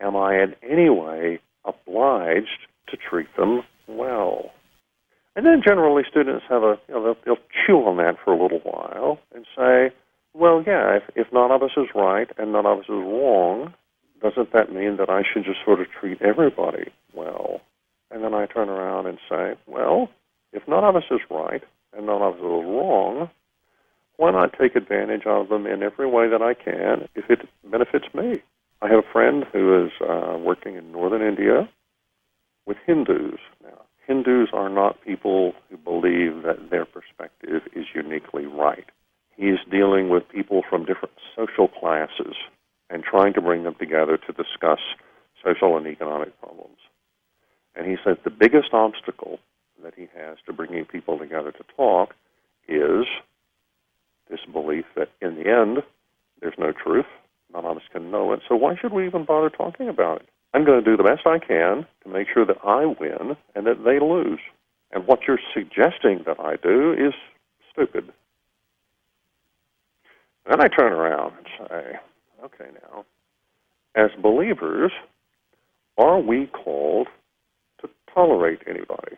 am 0.00 0.16
I 0.16 0.42
in 0.42 0.54
any 0.62 0.88
way 0.88 1.40
obliged 1.64 2.66
to 2.88 2.96
treat 2.96 3.34
them 3.36 3.62
well? 3.86 4.52
And 5.34 5.44
then 5.44 5.62
generally 5.62 6.04
students 6.08 6.44
have 6.48 6.62
a, 6.62 6.78
you 6.88 6.94
know, 6.94 7.04
they'll, 7.04 7.16
they'll 7.24 7.44
chew 7.66 7.78
on 7.84 7.98
that 7.98 8.16
for 8.24 8.32
a 8.32 8.42
little 8.42 8.60
while 8.60 9.18
and 9.34 9.44
say, 9.56 9.94
well, 10.32 10.62
yeah, 10.66 10.96
if, 10.96 11.02
if 11.14 11.32
none 11.32 11.50
of 11.50 11.62
us 11.62 11.72
is 11.76 11.88
right 11.94 12.28
and 12.38 12.52
none 12.52 12.64
of 12.64 12.78
us 12.78 12.84
is 12.84 12.90
wrong, 12.90 13.74
doesn't 14.22 14.52
that 14.52 14.72
mean 14.72 14.96
that 14.96 15.10
I 15.10 15.22
should 15.22 15.44
just 15.44 15.58
sort 15.64 15.80
of 15.80 15.88
treat 15.90 16.22
everybody 16.22 16.90
I 18.36 18.46
turn 18.46 18.68
around 18.68 19.06
and 19.06 19.18
say, 19.28 19.54
well, 19.66 20.08
if 20.52 20.66
none 20.68 20.84
of 20.84 20.96
us 20.96 21.04
is 21.10 21.20
right 21.30 21.62
and 21.96 22.06
none 22.06 22.22
of 22.22 22.34
us 22.34 22.38
is 22.38 22.44
wrong, 22.44 23.30
why 24.16 24.30
not 24.30 24.54
take 24.58 24.76
advantage 24.76 25.26
of 25.26 25.48
them 25.48 25.66
in 25.66 25.82
every 25.82 26.06
way 26.06 26.28
that 26.28 26.42
I 26.42 26.54
can 26.54 27.08
if 27.14 27.30
it 27.30 27.48
benefits 27.70 28.06
me? 28.14 28.42
I 28.82 28.88
have 28.88 28.98
a 28.98 29.12
friend 29.12 29.44
who 29.52 29.86
is 29.86 29.92
uh, 30.00 30.38
working 30.38 30.76
in 30.76 30.92
northern 30.92 31.22
India 31.22 31.68
with 32.66 32.76
Hindus. 32.86 33.38
Now, 33.62 33.82
Hindus 34.06 34.48
are 34.52 34.68
not 34.68 35.02
people 35.02 35.54
who 35.68 35.76
believe 35.76 36.42
that 36.44 36.70
their 36.70 36.84
perspective 36.84 37.62
is 37.74 37.86
uniquely 37.94 38.46
right. 38.46 38.84
He's 39.36 39.58
dealing 39.70 40.08
with 40.08 40.28
people 40.28 40.62
from 40.68 40.84
different 40.84 41.14
social 41.36 41.68
classes 41.68 42.36
and 42.88 43.02
trying 43.02 43.34
to 43.34 43.40
bring 43.40 43.64
them 43.64 43.74
together 43.78 44.16
to 44.16 44.32
discuss 44.32 44.80
social 45.44 45.76
and 45.76 45.86
economic 45.86 46.38
problems. 46.40 46.78
And 47.76 47.86
he 47.86 47.96
said 48.02 48.18
the 48.24 48.30
biggest 48.30 48.72
obstacle 48.72 49.38
that 49.82 49.94
he 49.94 50.08
has 50.16 50.38
to 50.46 50.52
bringing 50.52 50.84
people 50.86 51.18
together 51.18 51.52
to 51.52 51.64
talk 51.76 52.14
is 52.66 53.04
this 54.30 54.40
belief 54.52 54.86
that 54.96 55.10
in 55.20 55.36
the 55.36 55.48
end, 55.48 55.82
there's 56.40 56.58
no 56.58 56.72
truth. 56.72 57.06
None 57.52 57.64
of 57.64 57.76
us 57.76 57.82
can 57.92 58.10
know 58.10 58.32
it. 58.32 58.40
So 58.48 58.56
why 58.56 58.76
should 58.76 58.92
we 58.92 59.06
even 59.06 59.24
bother 59.24 59.50
talking 59.50 59.88
about 59.88 60.22
it? 60.22 60.28
I'm 60.54 60.64
going 60.64 60.82
to 60.82 60.90
do 60.90 60.96
the 60.96 61.02
best 61.02 61.26
I 61.26 61.38
can 61.38 61.86
to 62.02 62.08
make 62.08 62.28
sure 62.32 62.46
that 62.46 62.58
I 62.64 62.86
win 62.86 63.36
and 63.54 63.66
that 63.66 63.84
they 63.84 64.00
lose. 64.00 64.40
And 64.90 65.06
what 65.06 65.20
you're 65.28 65.38
suggesting 65.52 66.22
that 66.26 66.40
I 66.40 66.56
do 66.56 66.92
is 66.92 67.12
stupid. 67.70 68.10
Then 70.48 70.60
I 70.60 70.68
turn 70.68 70.92
around 70.92 71.34
and 71.36 71.68
say, 71.68 71.98
okay, 72.44 72.70
now, 72.82 73.04
as 73.94 74.10
believers, 74.22 74.92
are 75.98 76.20
we 76.20 76.46
called 76.46 77.08
tolerate 78.16 78.60
anybody? 78.66 79.16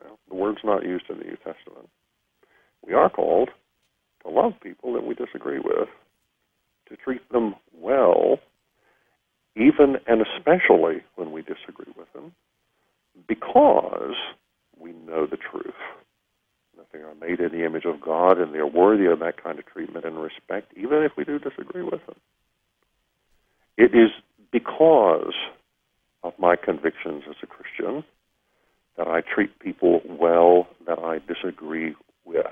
Well, 0.00 0.18
the 0.28 0.34
word's 0.34 0.60
not 0.64 0.84
used 0.84 1.06
in 1.08 1.18
the 1.18 1.24
New 1.24 1.36
Testament. 1.36 1.88
We 2.86 2.92
are 2.92 3.08
called 3.08 3.48
to 4.22 4.28
love 4.28 4.52
people 4.62 4.92
that 4.92 5.06
we 5.06 5.14
disagree 5.14 5.58
with, 5.58 5.88
to 6.88 6.96
treat 6.96 7.26
them 7.32 7.54
well, 7.80 8.38
even 9.56 9.96
and 10.06 10.20
especially 10.20 11.02
when 11.16 11.32
we 11.32 11.40
disagree 11.40 11.92
with 11.96 12.12
them, 12.12 12.32
because 13.26 14.14
we 14.78 14.92
know 14.92 15.26
the 15.26 15.38
truth. 15.38 15.74
That 16.76 16.86
they 16.92 16.98
are 16.98 17.14
made 17.14 17.40
in 17.40 17.58
the 17.58 17.64
image 17.64 17.84
of 17.86 18.00
God 18.00 18.38
and 18.38 18.52
they're 18.52 18.66
worthy 18.66 19.06
of 19.06 19.20
that 19.20 19.42
kind 19.42 19.58
of 19.58 19.66
treatment 19.66 20.04
and 20.04 20.20
respect, 20.20 20.72
even 20.76 21.02
if 21.02 21.12
we 21.16 21.24
do 21.24 21.38
disagree 21.38 21.82
with 21.82 22.04
them. 22.06 22.16
It 23.78 23.94
is 23.94 24.10
because 24.52 25.32
of 26.24 26.32
my 26.38 26.56
convictions 26.56 27.22
as 27.28 27.36
a 27.42 27.46
Christian 27.46 28.02
that 28.96 29.06
I 29.06 29.20
treat 29.20 29.58
people 29.60 30.00
well 30.08 30.66
that 30.86 30.98
I 30.98 31.20
disagree 31.32 31.94
with. 32.24 32.46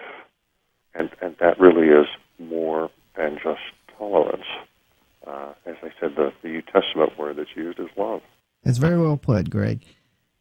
And, 0.95 1.11
and 1.21 1.35
that 1.41 1.59
really 1.59 1.89
is 1.89 2.07
more 2.39 2.91
than 3.17 3.39
just 3.43 3.61
tolerance. 3.99 4.45
Uh, 5.27 5.55
as 5.67 5.77
I 5.83 5.89
said, 5.99 6.11
the, 6.17 6.33
the 6.43 6.49
New 6.49 6.63
Testament 6.63 7.19
word 7.19 7.37
that's 7.37 7.57
used 7.57 7.81
is 7.81 7.89
love. 7.97 8.21
That's 8.65 8.79
very 8.79 9.01
well 9.01 9.17
put, 9.17 9.51
Greg. 9.51 9.83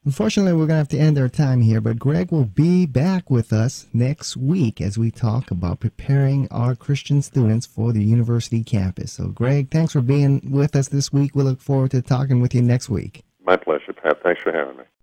Unfortunately, 0.03 0.53
we're 0.53 0.65
going 0.65 0.69
to 0.69 0.75
have 0.77 0.87
to 0.87 0.97
end 0.97 1.19
our 1.19 1.29
time 1.29 1.61
here, 1.61 1.79
but 1.79 1.99
Greg 1.99 2.31
will 2.31 2.45
be 2.45 2.87
back 2.87 3.29
with 3.29 3.53
us 3.53 3.85
next 3.93 4.35
week 4.35 4.81
as 4.81 4.97
we 4.97 5.11
talk 5.11 5.51
about 5.51 5.79
preparing 5.79 6.47
our 6.49 6.75
Christian 6.75 7.21
students 7.21 7.67
for 7.67 7.93
the 7.93 8.03
university 8.03 8.63
campus. 8.63 9.11
So, 9.13 9.27
Greg, 9.27 9.69
thanks 9.69 9.93
for 9.93 10.01
being 10.01 10.41
with 10.49 10.75
us 10.75 10.87
this 10.87 11.13
week. 11.13 11.35
We 11.35 11.43
look 11.43 11.61
forward 11.61 11.91
to 11.91 12.01
talking 12.01 12.41
with 12.41 12.55
you 12.55 12.63
next 12.63 12.89
week. 12.89 13.23
My 13.45 13.57
pleasure, 13.57 13.93
Pat. 13.93 14.23
Thanks 14.23 14.41
for 14.41 14.51
having 14.51 14.77
me. 14.77 14.83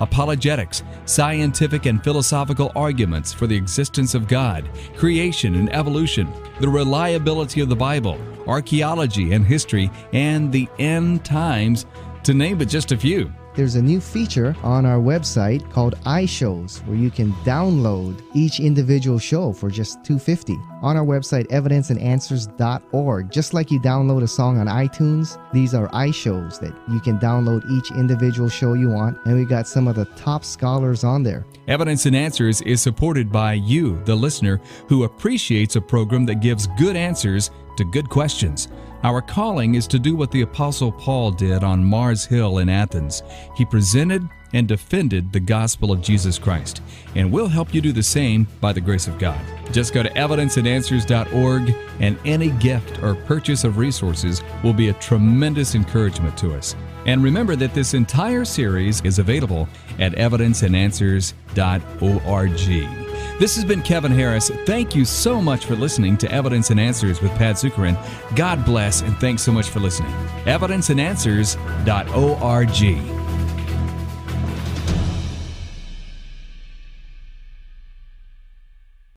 apologetics, 0.00 0.82
scientific 1.04 1.86
and 1.86 2.02
philosophical 2.02 2.72
arguments 2.74 3.32
for 3.32 3.46
the 3.46 3.56
existence 3.56 4.14
of 4.14 4.28
God, 4.28 4.68
creation 4.96 5.54
and 5.54 5.72
evolution, 5.72 6.32
the 6.60 6.68
reliability 6.68 7.60
of 7.60 7.68
the 7.68 7.76
Bible, 7.76 8.18
archaeology 8.46 9.32
and 9.32 9.46
history, 9.46 9.90
and 10.12 10.52
the 10.52 10.68
end 10.78 11.24
times, 11.24 11.86
to 12.22 12.34
name 12.34 12.58
but 12.58 12.68
just 12.68 12.92
a 12.92 12.96
few. 12.96 13.32
There's 13.54 13.76
a 13.76 13.82
new 13.82 14.00
feature 14.00 14.56
on 14.62 14.84
our 14.84 14.98
website 14.98 15.70
called 15.70 15.96
iShows 16.00 16.84
where 16.86 16.96
you 16.96 17.10
can 17.10 17.32
download 17.44 18.20
each 18.34 18.58
individual 18.58 19.18
show 19.18 19.52
for 19.52 19.70
just 19.70 20.04
250 20.04 20.56
on 20.82 20.96
our 20.96 21.04
website 21.04 21.46
evidenceandanswers.org. 21.48 23.30
Just 23.30 23.54
like 23.54 23.70
you 23.70 23.80
download 23.80 24.22
a 24.22 24.28
song 24.28 24.58
on 24.58 24.66
iTunes, 24.66 25.38
these 25.52 25.72
are 25.72 25.88
iShows 25.90 26.58
that 26.60 26.74
you 26.90 27.00
can 27.00 27.18
download 27.18 27.68
each 27.70 27.90
individual 27.92 28.48
show 28.48 28.74
you 28.74 28.90
want 28.90 29.16
and 29.24 29.38
we 29.38 29.44
got 29.44 29.68
some 29.68 29.86
of 29.86 29.94
the 29.94 30.06
top 30.16 30.44
scholars 30.44 31.04
on 31.04 31.22
there. 31.22 31.46
Evidence 31.68 32.06
and 32.06 32.16
Answers 32.16 32.60
is 32.62 32.82
supported 32.82 33.30
by 33.30 33.54
you, 33.54 34.02
the 34.04 34.14
listener, 34.14 34.60
who 34.88 35.04
appreciates 35.04 35.76
a 35.76 35.80
program 35.80 36.26
that 36.26 36.40
gives 36.40 36.66
good 36.78 36.96
answers 36.96 37.50
to 37.76 37.84
good 37.84 38.08
questions. 38.08 38.68
Our 39.04 39.20
calling 39.20 39.74
is 39.74 39.86
to 39.88 39.98
do 39.98 40.16
what 40.16 40.30
the 40.30 40.40
Apostle 40.40 40.90
Paul 40.90 41.30
did 41.30 41.62
on 41.62 41.84
Mars 41.84 42.24
Hill 42.24 42.56
in 42.56 42.70
Athens. 42.70 43.22
He 43.54 43.66
presented 43.66 44.26
and 44.54 44.66
defended 44.66 45.30
the 45.30 45.40
gospel 45.40 45.92
of 45.92 46.00
Jesus 46.00 46.38
Christ, 46.38 46.80
and 47.14 47.30
we'll 47.30 47.48
help 47.48 47.74
you 47.74 47.82
do 47.82 47.92
the 47.92 48.02
same 48.02 48.46
by 48.62 48.72
the 48.72 48.80
grace 48.80 49.06
of 49.06 49.18
God. 49.18 49.38
Just 49.72 49.92
go 49.92 50.02
to 50.02 50.08
evidenceandanswers.org, 50.10 51.76
and 52.00 52.18
any 52.24 52.48
gift 52.52 53.02
or 53.02 53.14
purchase 53.14 53.64
of 53.64 53.76
resources 53.76 54.40
will 54.62 54.72
be 54.72 54.88
a 54.88 54.94
tremendous 54.94 55.74
encouragement 55.74 56.38
to 56.38 56.54
us. 56.54 56.74
And 57.04 57.22
remember 57.22 57.56
that 57.56 57.74
this 57.74 57.92
entire 57.92 58.46
series 58.46 59.02
is 59.02 59.18
available 59.18 59.68
at 59.98 60.12
evidenceandanswers.org. 60.12 63.03
This 63.38 63.54
has 63.56 63.64
been 63.64 63.82
Kevin 63.82 64.12
Harris. 64.12 64.48
Thank 64.64 64.94
you 64.94 65.04
so 65.04 65.42
much 65.42 65.66
for 65.66 65.74
listening 65.74 66.16
to 66.18 66.30
Evidence 66.30 66.70
and 66.70 66.78
Answers 66.78 67.20
with 67.20 67.32
Pat 67.32 67.56
Zukeran. 67.56 67.98
God 68.36 68.64
bless 68.64 69.02
and 69.02 69.16
thanks 69.16 69.42
so 69.42 69.50
much 69.50 69.70
for 69.70 69.80
listening. 69.80 70.12
Evidenceandanswers.org. 70.44 73.23